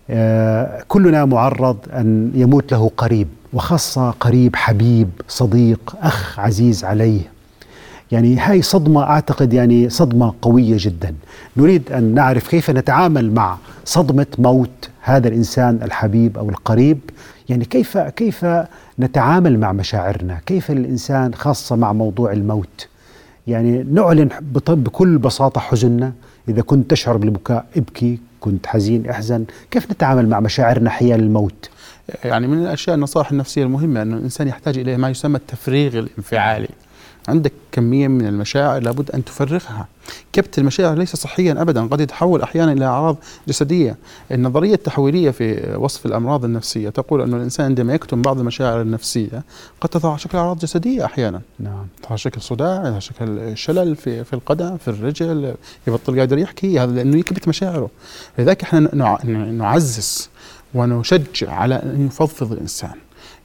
آه، 0.09 0.83
كلنا 0.87 1.25
معرض 1.25 1.77
أن 1.93 2.31
يموت 2.35 2.71
له 2.71 2.91
قريب. 2.97 3.27
وخاصة 3.53 4.11
قريب 4.11 4.55
حبيب 4.55 5.09
صديق 5.27 5.95
أخ 6.01 6.39
عزيز 6.39 6.83
عليه. 6.83 7.21
يعني 8.11 8.39
هاي 8.39 8.61
صدمة 8.61 9.03
أعتقد 9.03 9.53
يعني 9.53 9.89
صدمة 9.89 10.33
قوية 10.41 10.77
جدا. 10.79 11.15
نريد 11.57 11.91
أن 11.91 12.03
نعرف 12.03 12.47
كيف 12.47 12.69
نتعامل 12.69 13.33
مع 13.33 13.57
صدمة 13.85 14.25
موت 14.39 14.89
هذا 15.01 15.27
الإنسان 15.27 15.79
الحبيب 15.83 16.37
أو 16.37 16.49
القريب. 16.49 16.99
يعني 17.49 17.65
كيف 17.65 17.97
كيف 17.97 18.45
نتعامل 18.99 19.59
مع 19.59 19.71
مشاعرنا؟ 19.71 20.39
كيف 20.45 20.71
الإنسان 20.71 21.33
خاصة 21.33 21.75
مع 21.75 21.93
موضوع 21.93 22.31
الموت؟ 22.31 22.87
يعني 23.47 23.83
نعلن 23.83 24.29
بكل 24.69 25.17
بساطة 25.17 25.61
حزننا. 25.61 26.13
إذا 26.49 26.61
كنت 26.61 26.91
تشعر 26.91 27.17
بالبكاء 27.17 27.65
ابكي. 27.77 28.19
كنت 28.39 28.67
حزين 28.67 29.09
احزن. 29.09 29.45
كيف 29.71 29.91
نتعامل 29.91 30.29
مع 30.29 30.39
مشاعرنا 30.39 30.89
حيال 30.89 31.19
الموت؟ 31.19 31.69
يعني 32.23 32.47
من 32.47 32.61
الأشياء 32.61 32.95
النصائح 32.95 33.31
النفسية 33.31 33.63
المهمة 33.63 34.01
انه 34.01 34.17
الإنسان 34.17 34.47
يحتاج 34.47 34.77
إلى 34.77 34.97
ما 34.97 35.09
يسمى 35.09 35.37
التفريغ 35.37 35.99
الانفعالي. 35.99 36.69
عندك 37.27 37.53
كمية 37.71 38.07
من 38.07 38.27
المشاعر 38.27 38.81
لابد 38.81 39.11
أن 39.11 39.25
تفرغها. 39.25 39.87
كبت 40.33 40.59
المشاعر 40.59 40.97
ليس 40.97 41.15
صحيا 41.15 41.61
أبدا 41.61 41.87
قد 41.87 42.01
يتحول 42.01 42.41
أحيانا 42.41 42.71
إلى 42.71 42.85
أعراض 42.85 43.17
جسدية. 43.47 43.97
النظرية 44.31 44.73
التحويلية 44.73 45.31
في 45.31 45.75
وصف 45.77 46.05
الأمراض 46.05 46.45
النفسية 46.45 46.89
تقول 46.89 47.21
أن 47.21 47.33
الإنسان 47.33 47.65
عندما 47.65 47.93
يكتم 47.93 48.21
بعض 48.21 48.39
المشاعر 48.39 48.81
النفسية 48.81 49.43
قد 49.81 49.89
تظهر 49.89 50.17
شكل 50.17 50.37
أعراض 50.37 50.59
جسدية 50.59 51.05
أحيانا. 51.05 51.41
نعم. 51.59 51.87
تظهر 52.03 52.17
شكل 52.17 52.41
صداع 52.41 52.83
تظهر 52.83 52.99
شكل 52.99 53.57
شلل 53.57 53.95
في 53.95 54.23
في 54.23 54.33
القدم 54.33 54.77
في 54.77 54.87
الرجل 54.87 55.55
يبطل 55.87 56.19
قادر 56.19 56.37
يحكي 56.37 56.79
هذا 56.79 56.91
لأنه 56.91 57.17
يكبت 57.17 57.47
مشاعره. 57.47 57.89
لذلك 58.39 58.63
إحنا 58.63 58.95
نعزز 59.51 60.29
ونشجع 60.73 61.51
على 61.51 61.75
أن 61.75 62.05
يفضفض 62.07 62.51
الإنسان 62.51 62.95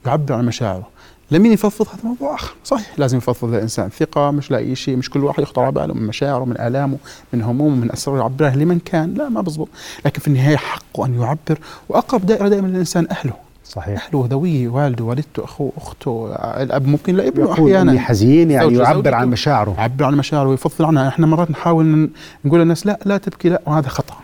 يعبر 0.05 0.33
عن 0.33 0.45
مشاعره. 0.45 0.92
لمين 1.33 1.51
يفضفض 1.51 1.87
هذا 1.87 2.03
موضوع 2.03 2.35
آخر. 2.35 2.53
صحيح 2.63 2.99
لازم 2.99 3.17
يفضفض 3.17 3.53
الإنسان. 3.53 3.89
ثقة 3.89 4.31
مش 4.31 4.51
لاي 4.51 4.75
شيء 4.75 4.95
مش 4.95 5.09
كل 5.09 5.23
واحد 5.23 5.43
يخطر 5.43 5.61
على 5.61 5.71
باله 5.71 5.93
من 5.93 6.07
مشاعره 6.07 6.45
من 6.45 6.61
آلامه 6.61 6.97
من 7.33 7.41
همومه 7.41 7.75
من 7.75 7.91
أسراره 7.91 8.17
يعبرها 8.17 8.55
لمن 8.55 8.79
كان. 8.79 9.13
لا 9.13 9.29
ما 9.29 9.41
بزبط. 9.41 9.67
لكن 10.05 10.21
في 10.21 10.27
النهاية 10.27 10.55
حقه 10.55 11.05
أن 11.05 11.21
يعبر 11.21 11.59
وأقرب 11.89 12.25
دائرة 12.25 12.47
دائما 12.47 12.67
للإنسان 12.67 13.07
أهله. 13.11 13.33
صحيح. 13.65 14.05
أهله 14.05 14.27
ذويه 14.31 14.67
والده 14.67 15.03
والدته 15.03 15.43
أخوه 15.43 15.71
أخته 15.77 16.35
الأب 16.37 16.87
ممكن 16.87 17.15
لابنه 17.15 17.53
أحيانا. 17.53 17.99
حزين 17.99 18.51
يعني 18.51 18.75
يعبر 18.75 19.13
عن 19.13 19.27
مشاعره. 19.27 19.75
يعبر 19.77 20.05
عن 20.05 20.15
مشاعره 20.17 20.47
ويفضل 20.49 20.85
عنها. 20.85 21.07
إحنا 21.07 21.27
مرات 21.27 21.51
نحاول 21.51 22.09
نقول 22.45 22.59
للناس 22.59 22.85
لا 22.85 22.99
لا 23.05 23.17
تبكي 23.17 23.49
لا 23.49 23.61
وهذا 23.65 23.89
خطأ. 23.89 24.15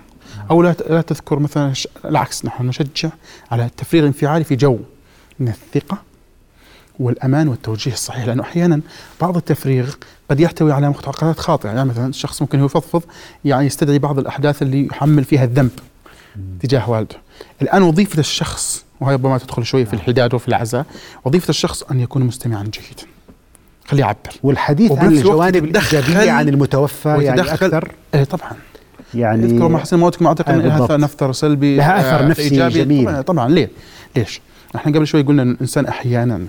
أو 0.51 0.61
لا 0.61 0.75
لا 0.89 1.01
تذكر 1.01 1.39
مثلا 1.39 1.73
العكس 2.05 2.45
نحن 2.45 2.67
نشجع 2.67 3.09
على 3.51 3.65
التفريغ 3.65 4.01
الانفعالي 4.01 4.43
في 4.43 4.55
جو 4.55 4.77
من 5.39 5.47
الثقة 5.47 5.97
والأمان 6.99 7.47
والتوجيه 7.47 7.91
الصحيح. 7.91 8.25
لأنه 8.25 8.43
أحيانا 8.43 8.81
بعض 9.21 9.37
التفريغ 9.37 9.93
قد 10.29 10.39
يحتوي 10.39 10.71
على 10.71 10.89
معتقدات 10.89 11.39
خاطئة. 11.39 11.69
يعني 11.69 11.89
مثلا 11.89 12.07
الشخص 12.07 12.41
ممكن 12.41 12.59
هو 12.59 12.65
يفضفض 12.65 13.03
يعني 13.45 13.65
يستدعي 13.65 13.99
بعض 13.99 14.19
الأحداث 14.19 14.61
اللي 14.61 14.85
يحمل 14.85 15.23
فيها 15.23 15.43
الذنب 15.43 15.71
تجاه 16.59 16.89
والده. 16.89 17.15
الآن 17.61 17.81
وظيفة 17.81 18.19
الشخص 18.19 18.85
وهي 19.01 19.13
ربما 19.13 19.37
تدخل 19.37 19.65
شوي 19.65 19.85
في 19.85 19.93
الحداد 19.93 20.33
وفي 20.33 20.47
العزاء 20.47 20.85
وظيفة 21.25 21.49
الشخص 21.49 21.83
أن 21.83 21.99
يكون 21.99 22.23
مستمعا 22.23 22.63
جيدا. 22.63 23.11
خليه 23.87 24.01
يعبر. 24.01 24.17
والحديث 24.43 24.91
عن 24.91 25.07
الجوانب 25.07 25.63
الإيجابية 25.63 26.31
عن 26.31 26.49
المتوفى 26.49 27.09
يعني 27.09 27.41
أكثر؟ 27.41 27.91
إيه 28.13 28.23
طبعا. 28.23 28.51
يعني 29.13 29.45
اذكر 29.45 29.67
ما 29.67 29.77
حسن 29.79 29.99
موتك 29.99 30.21
ما 30.21 30.27
اعتقد 30.27 30.49
إن 30.49 30.59
لها 30.59 31.05
اثر 31.05 31.31
سلبي 31.31 31.77
لها 31.77 31.99
أثر 31.99 32.27
نفسي 32.27 32.43
إيجابي. 32.43 32.73
جميل. 32.73 33.05
طبعا, 33.05 33.21
طبعا 33.21 33.49
ليه؟ 33.49 33.69
ليش؟ 34.15 34.41
إحنا 34.75 34.91
قبل 34.93 35.07
شوي 35.07 35.21
قلنا 35.21 35.41
إن 35.41 35.51
الإنسان 35.51 35.85
أحيانا 35.85 36.45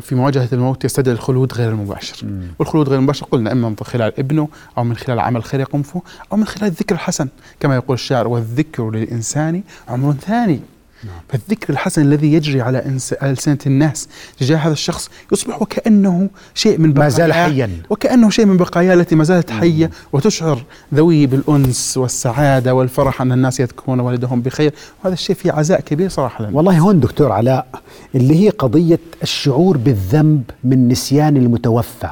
في 0.00 0.14
مواجهة 0.14 0.48
الموت 0.52 0.84
يستدعي 0.84 1.14
الخلود 1.14 1.52
غير 1.52 1.70
المباشر. 1.70 2.26
مم. 2.26 2.42
والخلود 2.58 2.88
غير 2.88 2.98
المباشر 2.98 3.26
قلنا 3.26 3.52
إما 3.52 3.68
من 3.68 3.76
خلال 3.82 4.18
ابنه 4.18 4.48
أو 4.78 4.84
من 4.84 4.96
خلال 4.96 5.20
عمل 5.20 5.44
خير 5.44 5.60
يقوم 5.60 5.82
فيه 5.82 6.00
أو 6.32 6.36
من 6.36 6.44
خلال 6.44 6.64
الذكر 6.64 6.94
الحسن. 6.94 7.28
كما 7.60 7.74
يقول 7.74 7.94
الشاعر 7.94 8.28
والذكر 8.28 8.90
للإنسان 8.90 9.62
عمر 9.88 10.12
ثاني. 10.12 10.60
نعم. 11.04 11.14
فالذكر 11.28 11.72
الحسن 11.72 12.02
الذي 12.02 12.32
يجري 12.32 12.60
على 12.60 12.98
ألسنة 13.22 13.58
الناس 13.66 14.08
تجاه 14.38 14.56
هذا 14.56 14.72
الشخص 14.72 15.10
يصبح 15.32 15.62
وكأنه 15.62 16.28
شيء 16.54 16.78
من 16.78 16.92
بقايا 16.92 17.04
ما 17.04 17.08
زال 17.08 17.32
حيا 17.32 17.70
وكأنه 17.90 18.30
شيء 18.30 18.46
من 18.46 18.56
بقايا 18.56 18.94
التي 18.94 19.14
ما 19.14 19.24
زالت 19.24 19.50
حية 19.50 19.90
وتشعر 20.12 20.62
ذوي 20.94 21.26
بالأنس 21.26 21.96
والسعادة 21.96 22.74
والفرح 22.74 23.22
أن 23.22 23.32
الناس 23.32 23.60
يذكرون 23.60 24.00
والدهم 24.00 24.42
بخير 24.42 24.72
وهذا 25.02 25.14
الشيء 25.14 25.36
فيه 25.36 25.52
عزاء 25.52 25.80
كبير 25.80 26.08
صراحة 26.08 26.44
لنا. 26.44 26.56
والله 26.56 26.78
هون 26.78 27.00
دكتور 27.00 27.32
علاء 27.32 27.66
اللي 28.14 28.44
هي 28.44 28.48
قضية 28.48 29.00
الشعور 29.22 29.76
بالذنب 29.76 30.42
من 30.64 30.88
نسيان 30.88 31.36
المتوفى 31.36 32.10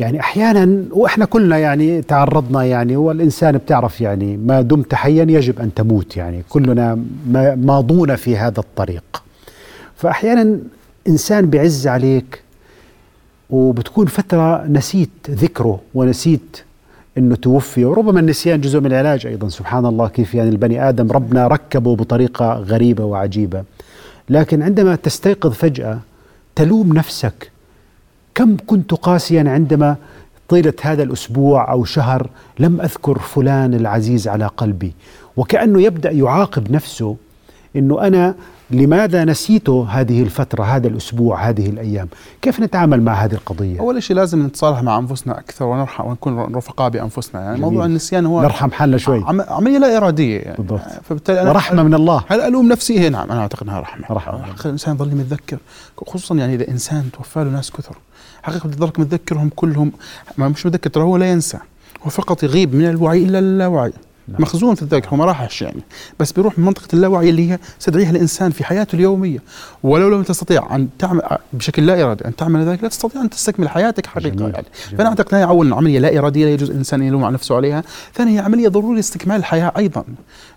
يعني 0.00 0.20
أحيانا 0.20 0.84
وإحنا 0.90 1.24
كلنا 1.24 1.58
يعني 1.58 2.02
تعرضنا 2.02 2.64
يعني 2.64 2.96
والإنسان 2.96 3.58
بتعرف 3.58 4.00
يعني 4.00 4.36
ما 4.36 4.60
دمت 4.60 4.94
حيا 4.94 5.22
يجب 5.22 5.60
أن 5.60 5.74
تموت 5.74 6.16
يعني 6.16 6.42
كلنا 6.48 6.98
ماضون 7.56 8.16
في 8.16 8.36
هذا 8.36 8.60
الطريق. 8.60 9.22
فأحيانا 9.96 10.58
إنسان 11.08 11.50
بعز 11.50 11.86
عليك 11.86 12.42
وبتكون 13.50 14.06
فترة 14.06 14.66
نسيت 14.66 15.10
ذكره 15.30 15.80
ونسيت 15.94 16.62
إنه 17.18 17.34
توفي 17.34 17.84
وربما 17.84 18.20
النسيان 18.20 18.60
جزء 18.60 18.80
من 18.80 18.86
العلاج 18.86 19.26
أيضا. 19.26 19.48
سبحان 19.48 19.86
الله 19.86 20.08
كيف 20.08 20.34
يعني 20.34 20.50
البني 20.50 20.88
آدم 20.88 21.12
ربنا 21.12 21.46
ركبه 21.46 21.96
بطريقة 21.96 22.52
غريبة 22.52 23.04
وعجيبة. 23.04 23.64
لكن 24.30 24.62
عندما 24.62 24.94
تستيقظ 24.96 25.52
فجأة 25.52 25.98
تلوم 26.56 26.92
نفسك 26.92 27.49
كم 28.34 28.56
كنت 28.66 28.94
قاسيا 28.94 29.44
عندما 29.46 29.96
طيلة 30.48 30.74
هذا 30.82 31.02
الأسبوع 31.02 31.72
أو 31.72 31.84
شهر 31.84 32.30
لم 32.58 32.80
أذكر 32.80 33.18
فلان 33.18 33.74
العزيز 33.74 34.28
على 34.28 34.46
قلبي. 34.46 34.92
وكأنه 35.36 35.82
يبدأ 35.82 36.10
يعاقب 36.10 36.70
نفسه 36.70 37.16
أنه 37.76 38.06
أنا 38.06 38.34
لماذا 38.70 39.24
نسيت 39.24 39.70
هذه 39.70 40.22
الفترة 40.22 40.64
هذا 40.64 40.88
الأسبوع 40.88 41.48
هذه 41.48 41.66
الأيام؟ 41.66 42.08
كيف 42.42 42.60
نتعامل 42.60 43.02
مع 43.02 43.12
هذه 43.12 43.32
القضية؟ 43.32 43.80
أول 43.80 44.02
شيء 44.02 44.16
لازم 44.16 44.46
نتصالح 44.46 44.82
مع 44.82 44.98
أنفسنا 44.98 45.38
أكثر 45.38 45.64
ونرحم 45.64 46.06
ونكون 46.06 46.54
رفقاء 46.54 46.90
بأنفسنا. 46.90 47.40
يعني 47.40 47.56
جميل. 47.56 47.70
موضوع 47.70 47.84
النسيان 47.84 48.26
هو 48.26 48.42
نرحم 48.42 48.70
حالنا 48.70 48.98
شوي. 48.98 49.24
عم 49.26 49.40
عملية 49.40 49.78
لا 49.78 49.96
إرادية 49.96 50.38
يعني. 50.38 50.56
بالضبط. 50.56 50.80
فبالتالي 51.02 51.42
أنا 51.42 51.50
ورحمة 51.50 51.82
من 51.82 51.94
الله. 51.94 52.24
هل 52.28 52.40
ألوم 52.40 52.68
نفسي؟ 52.68 53.00
هي 53.00 53.08
نعم 53.08 53.30
أنا 53.30 53.40
أعتقد 53.40 53.62
أنها 53.62 53.80
رحمة. 53.80 54.06
رحمة. 54.10 54.44
الإنسان 54.64 54.94
يظل 54.94 55.14
متذكر 55.16 55.58
خصوصا 56.06 56.34
يعني 56.34 56.54
إذا 56.54 56.68
إنسان 56.68 57.10
توفى 57.12 57.44
له 57.44 57.50
ناس 57.50 57.70
كثر. 57.70 57.96
حقيقة 58.42 58.68
بتضلك 58.68 59.00
متذكرهم 59.00 59.50
كلهم. 59.56 59.92
ما 60.38 60.48
مش 60.48 60.66
متذكر 60.66 60.90
ترى 60.90 61.04
هو 61.04 61.16
لا 61.16 61.30
ينسى. 61.30 61.58
هو 62.02 62.10
فقط 62.10 62.42
يغيب 62.42 62.74
من 62.74 62.90
الوعي 62.90 63.22
إلى 63.22 63.38
اللاوعي 63.38 63.92
نعم. 64.28 64.42
مخزون 64.42 64.74
في 64.74 64.82
الذاكرة 64.82 65.10
هو 65.10 65.16
ما 65.16 65.24
راحش 65.24 65.62
يعني 65.62 65.82
بس 66.18 66.32
بيروح 66.32 66.58
من 66.58 66.64
منطقة 66.64 66.88
اللاوعي 66.94 67.30
اللي 67.30 67.50
هي 67.50 67.58
تستدعيها 67.78 68.10
الإنسان 68.10 68.50
في 68.50 68.64
حياته 68.64 68.96
اليومية 68.96 69.38
ولو 69.82 70.08
لم 70.08 70.22
تستطيع 70.22 70.76
أن 70.76 70.88
تعمل 70.98 71.22
بشكل 71.52 71.86
لا 71.86 72.04
إرادي 72.04 72.24
أن 72.24 72.36
تعمل 72.36 72.64
ذلك 72.64 72.82
لا 72.82 72.88
تستطيع 72.88 73.22
أن 73.22 73.30
تستكمل 73.30 73.68
حياتك 73.68 74.06
حقيقة 74.06 74.36
جميل. 74.36 74.54
يعني 74.54 74.66
جميل. 74.86 74.98
فأنا 74.98 75.08
أعتقد 75.08 75.34
هي 75.34 75.44
اولا 75.44 75.76
عملية 75.76 75.98
لا 75.98 76.18
إرادية 76.18 76.44
لا 76.44 76.50
يجوز 76.50 76.70
الإنسان 76.70 77.02
يلوم 77.02 77.24
على 77.24 77.34
نفسه 77.34 77.56
عليها 77.56 77.82
ثانيا 78.14 78.40
هي 78.40 78.44
عملية 78.44 78.68
ضرورية 78.68 78.96
لاستكمال 78.96 79.36
الحياة 79.36 79.72
أيضا 79.76 80.04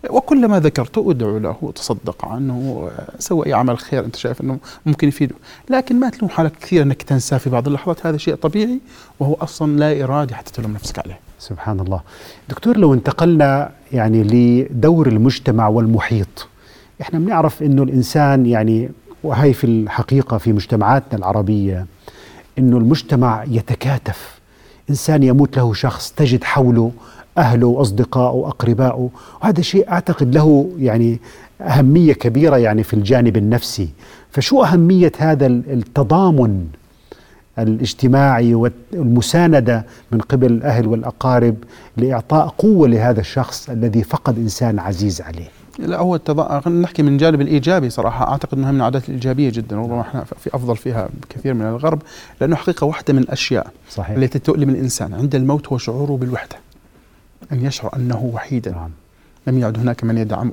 وكل 0.09 0.47
ما 0.47 0.59
ذكرته 0.59 1.11
أدعو 1.11 1.37
له 1.37 1.71
تصدق 1.75 2.25
عنه 2.25 2.89
سوى 3.19 3.45
أي 3.45 3.53
عمل 3.53 3.77
خير 3.77 4.05
أنت 4.05 4.15
شايف 4.15 4.41
أنه 4.41 4.57
ممكن 4.85 5.07
يفيده 5.07 5.35
لكن 5.69 5.99
ما 5.99 6.09
تلوم 6.09 6.29
حالك 6.29 6.51
كثير 6.61 6.83
أنك 6.83 7.01
تنسى 7.01 7.39
في 7.39 7.49
بعض 7.49 7.67
اللحظات 7.67 8.05
هذا 8.05 8.17
شيء 8.17 8.35
طبيعي 8.35 8.79
وهو 9.19 9.33
أصلا 9.33 9.79
لا 9.79 10.03
ارادي 10.03 10.35
حتى 10.35 10.51
تلوم 10.51 10.73
نفسك 10.73 10.99
عليه 10.99 11.19
سبحان 11.43 11.79
الله. 11.79 12.01
دكتور 12.49 12.77
لو 12.77 12.93
انتقلنا 12.93 13.71
يعني 13.91 14.23
لدور 14.23 15.07
المجتمع 15.07 15.67
والمحيط 15.67 16.47
إحنا 17.01 17.19
بنعرف 17.19 17.63
إنه 17.63 17.83
الإنسان 17.83 18.45
يعني 18.45 18.89
وهي 19.23 19.53
في 19.53 19.63
الحقيقة 19.63 20.37
في 20.37 20.53
مجتمعاتنا 20.53 21.19
العربية 21.19 21.85
إنه 22.59 22.77
المجتمع 22.77 23.43
يتكاتف. 23.47 24.39
إنسان 24.89 25.23
يموت 25.23 25.57
له 25.57 25.73
شخص 25.73 26.11
تجد 26.11 26.43
حوله 26.43 26.91
أهله 27.37 27.67
واصدقائه 27.67 28.33
واقربائه 28.33 29.09
وهذا 29.41 29.61
شيء 29.61 29.91
أعتقد 29.91 30.35
له 30.35 30.69
يعني 30.79 31.19
أهمية 31.61 32.13
كبيرة 32.13 32.57
يعني 32.57 32.83
في 32.83 32.93
الجانب 32.93 33.37
النفسي. 33.37 33.89
فشو 34.31 34.63
أهمية 34.63 35.11
هذا 35.17 35.45
التضامن 35.47 36.65
الاجتماعي 37.59 38.55
والمساندة 38.55 39.85
من 40.11 40.19
قبل 40.19 40.51
الأهل 40.51 40.87
والأقارب 40.87 41.55
لإعطاء 41.97 42.47
قوة 42.47 42.87
لهذا 42.87 43.19
الشخص 43.19 43.69
الذي 43.69 44.03
فقد 44.03 44.37
إنسان 44.37 44.79
عزيز 44.79 45.21
عليه 45.21 45.47
لا 45.79 45.97
هو 45.99 46.15
التض... 46.15 46.67
نحكي 46.67 47.03
من 47.03 47.13
الجانب 47.13 47.41
الإيجابي 47.41 47.89
صراحة 47.89 48.31
أعتقد 48.31 48.57
أنها 48.57 48.71
من 48.71 48.77
العادات 48.77 49.09
الإيجابية 49.09 49.49
جدا 49.49 49.79
وربما 49.79 50.01
إحنا 50.01 50.23
في 50.23 50.55
أفضل 50.55 50.77
فيها 50.77 51.09
بكثير 51.21 51.53
من 51.53 51.61
الغرب 51.65 52.01
لأنه 52.41 52.55
حقيقة 52.55 52.85
واحدة 52.85 53.13
من 53.13 53.19
الأشياء 53.19 53.67
صحيح. 53.91 54.17
التي 54.17 54.39
تؤلم 54.39 54.69
الإنسان 54.69 55.13
عند 55.13 55.35
الموت 55.35 55.67
هو 55.67 55.77
شعوره 55.77 56.17
بالوحدة 56.17 56.55
أن 57.51 57.65
يشعر 57.65 57.95
أنه 57.95 58.31
وحيدا 58.33 58.71
نعم. 58.71 58.89
لم 59.47 59.59
يعد 59.59 59.79
هناك 59.79 60.03
من 60.03 60.17
يدعمه 60.17 60.51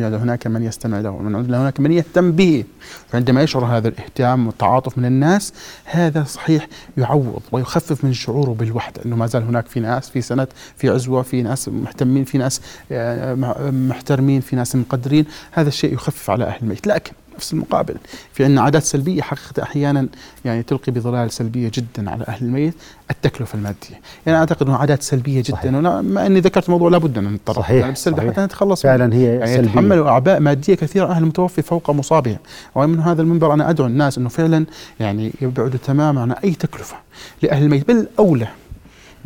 يوجد 0.00 0.14
هناك 0.14 0.46
من 0.46 0.62
يستمع 0.62 1.00
له. 1.00 1.10
ومن 1.10 1.54
هناك 1.54 1.80
من 1.80 1.92
يهتم 1.92 2.32
به. 2.32 2.64
فعندما 3.08 3.42
يشعر 3.42 3.64
هذا 3.64 3.88
الاهتمام 3.88 4.46
والتعاطف 4.46 4.98
من 4.98 5.04
الناس 5.04 5.52
هذا 5.84 6.24
صحيح 6.24 6.68
يعوض 6.96 7.42
ويخفف 7.52 8.04
من 8.04 8.12
شعوره 8.12 8.50
بالوحدة 8.50 9.02
أنه 9.04 9.16
ما 9.16 9.26
زال 9.26 9.42
هناك 9.42 9.66
في 9.66 9.80
ناس 9.80 10.10
في 10.10 10.20
سند 10.20 10.48
في 10.76 10.88
عزوة 10.88 11.22
في 11.22 11.42
ناس 11.42 11.68
مهتمين 11.68 12.24
في 12.24 12.38
ناس 12.38 12.60
آه، 12.92 13.34
محترمين 13.70 14.40
في 14.40 14.56
ناس 14.56 14.76
مقدرين. 14.76 15.24
هذا 15.52 15.68
الشيء 15.68 15.94
يخفف 15.94 16.30
على 16.30 16.44
أهل 16.44 16.58
الميت. 16.62 16.86
لكن 16.86 17.12
نفس 17.36 17.52
المقابل. 17.52 17.94
في 18.32 18.44
عندنا 18.44 18.62
عادات 18.62 18.82
سلبية 18.82 19.22
حقيقة 19.22 19.62
أحيانا 19.62 20.08
يعني 20.44 20.62
تلقي 20.62 20.92
بظلال 20.92 21.30
سلبية 21.30 21.70
جدا 21.74 22.10
على 22.10 22.24
أهل 22.28 22.46
الميت 22.46 22.74
التكلفة 23.10 23.56
المادية. 23.56 24.00
يعني 24.26 24.38
أعتقد 24.38 24.66
إنه 24.66 24.76
عادات 24.76 25.02
سلبية 25.02 25.40
جدا 25.40 25.56
صحيح. 25.56 25.70
ما 25.70 26.26
إني 26.26 26.40
ذكرت 26.40 26.70
موضوع 26.70 26.90
لابد 26.90 27.18
أن 27.18 27.24
نتطرق. 27.24 27.58
صحيح 27.58 27.76
يعني 27.76 27.92
بالسلبي 27.92 28.20
حتى 28.20 28.40
نتخلص 28.40 28.82
فعلا 28.82 29.14
هي 29.14 29.24
يعني 29.24 29.46
سلبية. 29.54 29.70
يتحملوا 29.70 30.08
أعباء 30.08 30.40
مادية 30.40 30.74
كثيرة 30.74 31.06
أهل 31.06 31.22
المتوفي 31.22 31.62
فوق 31.62 31.90
مصابهم. 31.90 32.38
ومن 32.74 33.00
هذا 33.00 33.22
المنبر 33.22 33.52
أنا 33.54 33.70
أدعو 33.70 33.86
الناس 33.86 34.18
إنه 34.18 34.28
فعلا 34.28 34.66
يعني 35.00 35.32
يبعدوا 35.40 35.78
تماما 35.84 36.20
عن 36.20 36.32
أي 36.32 36.50
تكلفة 36.50 36.96
لأهل 37.42 37.62
الميت 37.62 37.88
بالاولى 37.88 38.48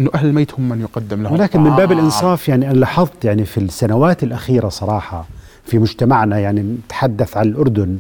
إنه 0.01 0.11
أهل 0.15 0.27
الميت 0.27 0.55
هم 0.55 0.69
من 0.69 0.81
يقدم 0.81 1.23
لهم 1.23 1.33
ولكن 1.33 1.61
من 1.61 1.71
باب 1.71 1.93
الإنصاف 1.93 2.49
يعني 2.49 2.71
أنا 2.71 2.75
لاحظت 2.75 3.25
يعني 3.25 3.45
في 3.45 3.59
السنوات 3.59 4.23
الأخيرة 4.23 4.69
صراحة 4.69 5.27
في 5.65 5.79
مجتمعنا 5.79 6.39
يعني 6.39 6.61
نتحدث 6.61 7.37
عن 7.37 7.47
الأردن 7.47 7.99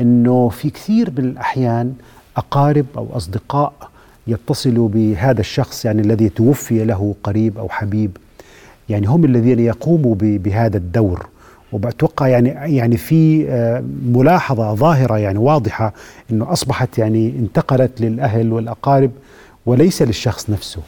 أنه 0.00 0.48
في 0.48 0.70
كثير 0.70 1.10
من 1.18 1.24
الأحيان 1.24 1.94
أقارب 2.36 2.86
أو 2.96 3.08
أصدقاء 3.12 3.72
يتصلوا 4.26 4.88
بهذا 4.88 5.40
الشخص 5.40 5.84
يعني 5.84 6.02
الذي 6.02 6.28
توفي 6.28 6.84
له 6.84 7.14
قريب 7.22 7.58
أو 7.58 7.68
حبيب. 7.68 8.16
يعني 8.88 9.06
هم 9.06 9.24
الذين 9.24 9.58
يقوموا 9.58 10.14
بهذا 10.18 10.76
الدور. 10.76 11.26
وبتوقع 11.72 12.28
يعني 12.28 12.76
يعني 12.76 12.96
في 12.96 13.46
آه، 13.48 13.84
ملاحظة 14.06 14.74
ظاهرة 14.74 15.18
يعني 15.18 15.38
واضحة 15.38 15.94
إنه 16.30 16.52
أصبحت 16.52 16.98
يعني 16.98 17.28
انتقلت 17.38 18.00
للأهل 18.00 18.52
والأقارب 18.52 19.10
وليس 19.66 20.02
للشخص 20.02 20.50
نفسه. 20.50 20.80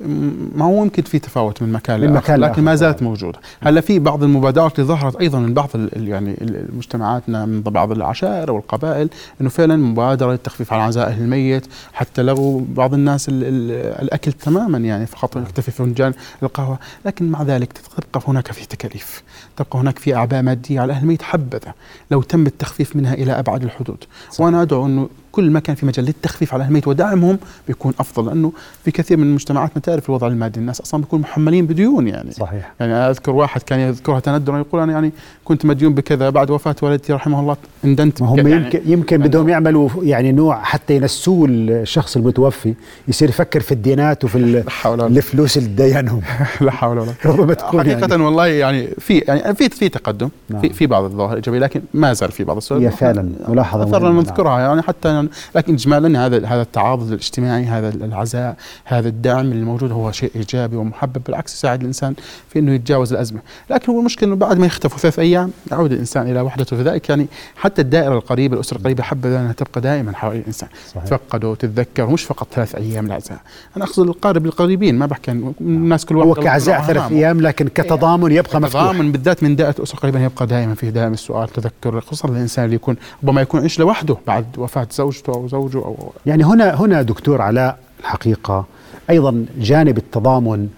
ما 0.00 0.64
هو 0.64 0.84
ممكن 0.84 1.02
في 1.02 1.18
تفاوت 1.18 1.62
من 1.62 1.72
مكان 1.72 2.00
من 2.00 2.12
مكان 2.12 2.40
لكن 2.40 2.62
ما 2.62 2.74
زالت 2.74 3.02
موجودة. 3.02 3.38
هلا 3.60 3.80
في 3.80 3.98
بعض 3.98 4.22
المبادرات 4.22 4.78
اللي 4.78 4.88
ظهرت 4.88 5.16
أيضا 5.16 5.38
من 5.38 5.54
بعض 5.54 5.68
يعني 5.96 6.36
مجتمعاتنا 6.76 7.46
من 7.46 7.60
بعض 7.60 7.92
العشائر 7.92 8.52
والقبائل 8.52 9.08
إنه 9.40 9.48
فعلا 9.48 9.76
مبادرة 9.76 10.30
للتخفيف 10.32 10.72
على 10.72 10.82
عزاء 10.82 11.08
أهل 11.08 11.22
الميت 11.22 11.66
حتى 11.92 12.22
لغوا 12.22 12.60
بعض 12.68 12.94
الناس 12.94 13.26
الأكل 13.28 14.32
تماما 14.32 14.78
يعني 14.78 15.06
فقط 15.06 15.36
نكتفي 15.36 15.70
في 15.70 15.76
فنجان 15.76 16.12
القهوة 16.42 16.78
لكن 17.04 17.30
مع 17.30 17.42
ذلك 17.42 17.72
تبقى 17.72 18.20
هناك 18.28 18.52
في 18.52 18.66
تكاليف 18.66 19.22
تبقى 19.56 19.78
هناك 19.78 19.98
في 19.98 20.14
أعباء 20.14 20.42
مادية 20.42 20.80
على 20.80 20.92
أهل 20.92 21.02
الميت 21.02 21.22
حبذا 21.22 21.74
لو 22.10 22.22
تم 22.22 22.46
التخفيف 22.46 22.96
منها 22.96 23.14
إلى 23.14 23.32
أبعد 23.32 23.62
الحدود. 23.62 24.04
صح. 24.30 24.40
وأنا 24.40 24.62
أدعو 24.62 24.86
إنه 24.86 25.08
كل 25.36 25.50
ما 25.50 25.60
كان 25.60 25.76
في 25.76 25.86
مجال 25.86 26.06
للتخفيف 26.06 26.54
على 26.54 26.64
الميت 26.64 26.88
ودعمهم 26.88 27.38
بيكون 27.68 27.92
أفضل 28.00 28.26
لأنه 28.26 28.52
في 28.84 28.90
كثير 28.90 29.16
من 29.16 29.34
مجتمعاتنا 29.34 29.82
تعرف 29.82 30.08
الوضع 30.08 30.26
المادي. 30.26 30.60
الناس 30.60 30.80
أصلا 30.80 31.00
بيكونوا 31.00 31.24
محملين 31.24 31.66
بديون 31.66 32.08
يعني. 32.08 32.30
صحيح. 32.30 32.72
يعني 32.80 32.92
أذكر 32.92 33.32
واحد 33.32 33.62
كان 33.62 33.80
يذكرها 33.80 34.20
تندرا 34.20 34.58
يقول 34.58 34.80
أنا 34.80 34.92
يعني 34.92 35.12
كنت 35.44 35.66
مديون 35.66 35.94
بكذا 35.94 36.30
بعد 36.30 36.50
وفاة 36.50 36.76
والدتي 36.82 37.12
رحمه 37.12 37.40
الله 37.40 37.56
اندنت 37.84 38.22
ما 38.22 38.28
هم 38.28 38.38
يعني. 38.38 38.50
يمكن 38.52 38.80
يمكن 38.86 39.18
بدهم 39.18 39.48
يعملوا 39.48 39.90
يعني 40.02 40.32
نوع 40.32 40.62
حتى 40.62 40.96
ينسوه 40.96 41.48
الشخص 41.50 42.16
المتوفي 42.16 42.74
يصير 43.08 43.28
يفكر 43.28 43.60
في 43.60 43.72
الديانات 43.72 44.24
وفي 44.24 44.62
الفلوس 44.86 45.56
اللي 45.56 45.68
داينهم 45.68 46.20
لا 46.60 46.70
حول 46.70 46.98
ولا 46.98 47.12
قوه 47.24 47.54
تكون 47.66 47.80
حقيقة 47.80 48.08
يعني. 48.10 48.22
والله 48.22 48.46
يعني 48.46 48.88
في 48.98 49.18
يعني 49.18 49.54
في 49.54 49.68
في 49.68 49.88
تقدم 49.88 50.28
نعم. 50.50 50.60
في 50.60 50.68
في 50.68 50.86
بعض 50.86 51.04
الظواهر 51.04 51.30
الإيجابية 51.30 51.58
لكن 51.58 51.82
ما 51.94 52.12
زال 52.12 52.32
في 52.32 52.44
بعض 52.44 52.56
السؤال 52.56 52.82
هي 52.82 52.90
فعلا 52.90 53.30
ملاحظة 53.48 54.10
نذكرها 54.10 54.60
يعني 54.60 54.82
حتى 54.82 55.25
لكن 55.54 55.74
اجمالا 55.74 56.26
هذا 56.26 56.46
هذا 56.46 56.62
التعاضد 56.62 57.06
الاجتماعي 57.12 57.64
هذا 57.64 57.88
العزاء 57.88 58.56
هذا 58.84 59.08
الدعم 59.08 59.52
اللي 59.52 59.64
موجود 59.64 59.92
هو 59.92 60.12
شيء 60.12 60.30
إيجابي 60.36 60.76
ومحبب 60.76 61.22
بالعكس 61.26 61.54
يساعد 61.54 61.80
الإنسان 61.80 62.14
في 62.48 62.58
إنه 62.58 62.72
يتجاوز 62.72 63.12
الأزمة. 63.12 63.40
لكن 63.70 63.92
هو 63.92 64.00
المشكلة 64.00 64.28
إنه 64.28 64.36
بعد 64.36 64.58
ما 64.58 64.66
يختفوا 64.66 64.98
ثلاث 64.98 65.18
أيام 65.18 65.50
يعود 65.70 65.92
الإنسان 65.92 66.30
إلى 66.30 66.40
وحدته 66.40 66.76
فذلك 66.76 67.08
يعني 67.08 67.26
حتى 67.56 67.82
الدائرة 67.82 68.14
القريبة 68.14 68.54
الأسرة 68.54 68.78
القريبة 68.78 69.02
حبذا 69.02 69.40
أنها 69.40 69.52
تبقى 69.52 69.80
دائما 69.80 70.12
حوالين 70.12 70.40
الإنسان. 70.40 70.68
تفقده 71.06 71.48
وتتذكر 71.48 72.06
مش 72.06 72.24
فقط 72.24 72.48
ثلاث 72.54 72.74
أيام 72.74 73.06
العزاء. 73.06 73.38
أنا 73.76 73.84
أقصد 73.84 74.08
القارب 74.08 74.46
القريبين 74.46 74.94
ما 74.98 75.06
بحكي 75.06 75.30
الناس 75.60 76.04
كل 76.04 76.16
واحد 76.16 76.28
هو 76.28 76.34
كعزاء 76.34 76.82
ثلاث 76.82 77.12
أيام 77.12 77.40
لكن 77.40 77.68
كتضامن 77.68 78.32
يبقى 78.32 78.60
مفتوح 78.60 78.82
تضامن 78.82 79.12
بالذات 79.12 79.42
من 79.42 79.56
دائرة 79.56 79.74
الأسرة 79.78 79.94
القريبة 79.94 80.20
يبقى 80.20 80.46
دائما 80.46 80.74
فيه 80.74 80.90
دائما 80.90 81.14
السؤال 81.14 81.48
تذكر 81.48 82.00
خصوصا 82.00 82.28
الإنسان 82.28 82.64
اللي 82.64 82.76
يكون 82.76 82.96
ربما 83.22 83.40
يكون 83.40 83.60
يعيش 83.60 83.80
لوحده 83.80 84.16
بعد 84.26 84.46
وفاة 84.58 84.88
زوجته 85.16 85.34
أو 85.34 85.48
زوجه 85.48 85.78
أو 85.78 86.12
يعني 86.26 86.44
هنا 86.44 86.74
هنا 86.80 87.02
دكتور 87.02 87.42
علاء 87.42 87.78
الحقيقة 88.00 88.64
أيضا 89.10 89.46
جانب 89.58 89.98
التضامن 89.98 90.68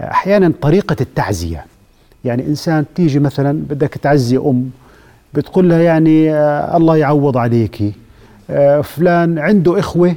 أحيانا 0.00 0.52
طريقة 0.62 0.96
التعزية. 1.00 1.64
يعني 2.24 2.46
إنسان 2.46 2.84
تيجي 2.94 3.18
مثلا 3.18 3.52
بدك 3.70 3.94
تعزي 3.94 4.36
أم 4.36 4.70
بتقول 5.34 5.68
لها 5.68 5.80
يعني 5.80 6.34
آه 6.34 6.76
الله 6.76 6.96
يعوض 6.96 7.36
عليكي 7.36 7.92
آه 8.50 8.80
فلان 8.80 9.38
عنده 9.38 9.78
إخوة 9.78 10.14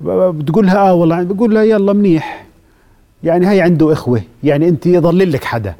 بتقول 0.00 0.66
لها 0.66 0.78
آه 0.88 0.94
والله 0.94 1.22
بقول 1.22 1.54
لها 1.54 1.62
يلا 1.62 1.92
منيح. 1.92 2.44
يعني 3.22 3.50
هي 3.50 3.60
عنده 3.60 3.92
إخوة 3.92 4.22
يعني 4.42 4.68
أنت 4.68 4.86
يضل 4.86 5.32
لك 5.32 5.44
حدا. 5.44 5.74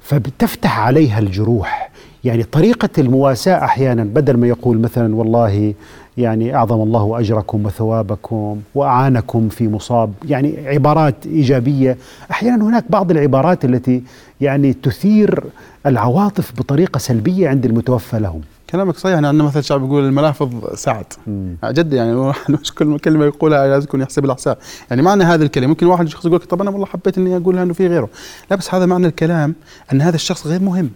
فبتفتح 0.00 0.78
عليها 0.78 1.18
الجروح. 1.18 1.90
يعني 2.24 2.42
طريقة 2.42 2.88
المواساة 2.98 3.64
أحيانا 3.64 4.04
بدل 4.04 4.36
ما 4.36 4.46
يقول 4.46 4.78
مثلا 4.78 5.16
والله 5.16 5.74
يعني 6.16 6.54
أعظم 6.56 6.82
الله 6.82 7.20
أجركم 7.20 7.66
وثوابكم 7.66 8.60
وأعانكم 8.74 9.48
في 9.48 9.68
مصاب 9.68 10.12
يعني 10.24 10.68
عبارات 10.68 11.26
إيجابية. 11.26 11.96
أحيانا 12.30 12.64
هناك 12.64 12.84
بعض 12.90 13.10
العبارات 13.10 13.64
التي 13.64 14.02
يعني 14.40 14.72
تثير 14.72 15.44
العواطف 15.86 16.52
بطريقة 16.58 16.98
سلبية 16.98 17.48
عند 17.48 17.64
المتوفى 17.66 18.18
لهم. 18.18 18.40
كلامك 18.70 18.96
صحيح. 18.96 19.14
يعني 19.14 19.26
عندنا 19.26 19.44
مثل 19.44 19.64
شعب 19.64 19.84
يقول 19.84 20.04
الملافظ 20.04 20.74
سعد. 20.74 21.04
جد 21.64 21.92
يعني 21.92 22.32
مش 22.62 22.74
كل 22.74 22.98
كلمة 22.98 23.24
يقولها 23.24 23.68
لازم 23.68 23.84
يكون 23.84 24.00
يحسب 24.00 24.24
الحساب 24.24 24.58
يعني 24.90 25.02
معنى 25.02 25.24
هذه 25.24 25.42
الكلمة 25.42 25.66
ممكن 25.66 25.86
واحد 25.86 26.08
شخص 26.08 26.24
يقول 26.26 26.36
لك 26.36 26.44
طب 26.44 26.60
أنا 26.62 26.70
والله 26.70 26.86
حبيت 26.86 27.18
إني 27.18 27.36
أقولها 27.36 27.62
إنه 27.62 27.72
في 27.72 27.86
غيره. 27.86 28.08
لا 28.50 28.56
بس 28.56 28.74
هذا 28.74 28.86
معنى 28.86 29.06
الكلام 29.06 29.54
أن 29.92 30.00
هذا 30.00 30.16
الشخص 30.16 30.46
غير 30.46 30.60
مهم. 30.62 30.90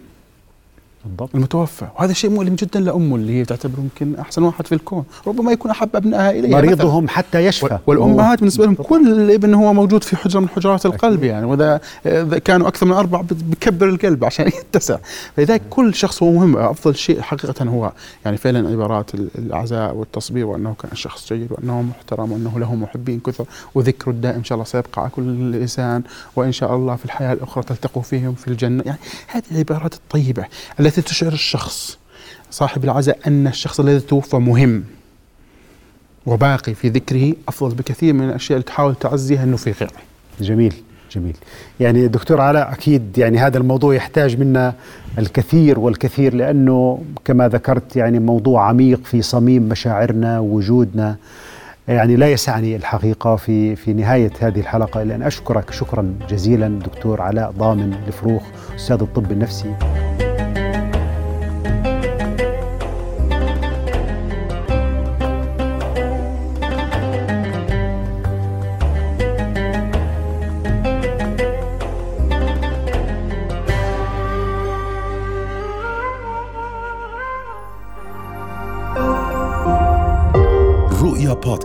بالضبط. 1.05 1.35
المتوفى. 1.35 1.87
وهذا 1.99 2.13
شيء 2.13 2.29
مؤلم 2.29 2.55
جدا 2.55 2.79
لأمه 2.79 3.15
اللي 3.15 3.33
هي 3.39 3.45
تعتبره 3.45 3.79
يمكن 3.79 4.19
أحسن 4.19 4.43
واحد 4.43 4.67
في 4.67 4.75
الكون. 4.75 5.03
ربما 5.27 5.51
يكون 5.51 5.71
أحب 5.71 5.95
أبنائها 5.95 6.31
إليها 6.31 6.51
مريضهم 6.51 7.03
مثلاً. 7.03 7.15
حتى 7.17 7.45
يشفى. 7.45 7.77
والأمهات 7.87 8.39
بالنسبة 8.39 8.65
لهم 8.65 8.75
كل 8.75 9.31
ابن 9.31 9.53
هو 9.53 9.73
موجود 9.73 10.03
في 10.03 10.15
حجرة 10.15 10.39
من 10.39 10.49
حجرات 10.49 10.85
القلب 10.85 11.23
يعني 11.23 11.45
واذا 11.45 11.79
كانوا 12.45 12.67
أكثر 12.67 12.85
من 12.85 12.91
اربعه 12.93 13.25
بكبر 13.31 13.89
القلب 13.89 14.25
عشان 14.25 14.47
يتسع. 14.59 14.97
فلذلك 15.37 15.61
كل 15.69 15.93
شخص 15.95 16.23
هو 16.23 16.31
مهم. 16.31 16.57
أفضل 16.57 16.95
شيء 16.95 17.21
حقيقة 17.21 17.65
هو 17.65 17.91
يعني 18.25 18.37
فعلا 18.37 18.69
عبارات 18.69 19.11
العزاء 19.37 19.95
والتصبير 19.95 20.45
وأنه 20.45 20.75
كان 20.83 20.91
شخص 20.95 21.33
جيد 21.33 21.51
وأنه 21.51 21.81
محترم 21.81 22.31
وأنه 22.31 22.59
له 22.59 22.75
محبين 22.75 23.19
كثر 23.19 23.45
وذكره 23.75 24.11
الدائم 24.11 24.35
إن 24.37 24.43
شاء 24.43 24.55
الله 24.55 24.65
سيبقى 24.65 25.01
على 25.01 25.09
كل 25.15 25.51
لسان 25.51 26.03
وإن 26.35 26.51
شاء 26.51 26.75
الله 26.75 26.95
في 26.95 27.05
الحياة 27.05 27.33
الأخرى 27.33 27.63
تلتقوا 27.63 28.01
فيهم 28.01 28.33
في 28.33 28.47
الجنة. 28.47 28.83
يعني 28.85 28.99
هذه 29.27 29.43
العبارات 29.51 29.93
الطيبة. 29.93 30.45
التي 30.87 31.01
تشعر 31.01 31.33
الشخص 31.33 31.97
صاحب 32.51 32.83
العزاء 32.83 33.19
أن 33.27 33.47
الشخص 33.47 33.79
الذي 33.79 33.99
توفى 33.99 34.37
مهم 34.37 34.83
وباقي 36.25 36.73
في 36.73 36.89
ذكره 36.89 37.33
أفضل 37.47 37.75
بكثير 37.75 38.13
من 38.13 38.29
الأشياء 38.29 38.57
اللي 38.57 38.65
تحاول 38.65 38.95
تعزيها 38.95 39.43
إنه 39.43 39.57
في 39.57 39.71
غيره. 39.71 39.91
جميل 40.41 40.73
جميل. 41.11 41.37
يعني 41.79 42.07
دكتور 42.07 42.41
علاء 42.41 42.71
أكيد 42.71 43.17
يعني 43.17 43.37
هذا 43.37 43.57
الموضوع 43.57 43.95
يحتاج 43.95 44.39
منا 44.39 44.73
الكثير 45.17 45.79
والكثير 45.79 46.33
لأنه 46.33 47.03
كما 47.25 47.47
ذكرت 47.47 47.95
يعني 47.95 48.19
موضوع 48.19 48.67
عميق 48.69 49.05
في 49.05 49.21
صميم 49.21 49.63
مشاعرنا 49.63 50.39
ووجودنا 50.39 51.15
يعني 51.87 52.15
لا 52.15 52.31
يسعني 52.31 52.75
الحقيقة 52.75 53.35
في 53.35 53.75
في 53.75 53.93
نهاية 53.93 54.31
هذه 54.39 54.59
الحلقة 54.59 55.01
إلا 55.01 55.15
أن 55.15 55.23
أشكرك 55.23 55.71
شكرا 55.71 56.13
جزيلا 56.29 56.67
دكتور 56.67 57.21
علاء 57.21 57.51
ضامن 57.51 57.93
الفروخ 58.07 58.43
أستاذ 58.75 59.01
الطب 59.01 59.31
النفسي 59.31 59.75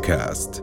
بودكاست 0.02 0.61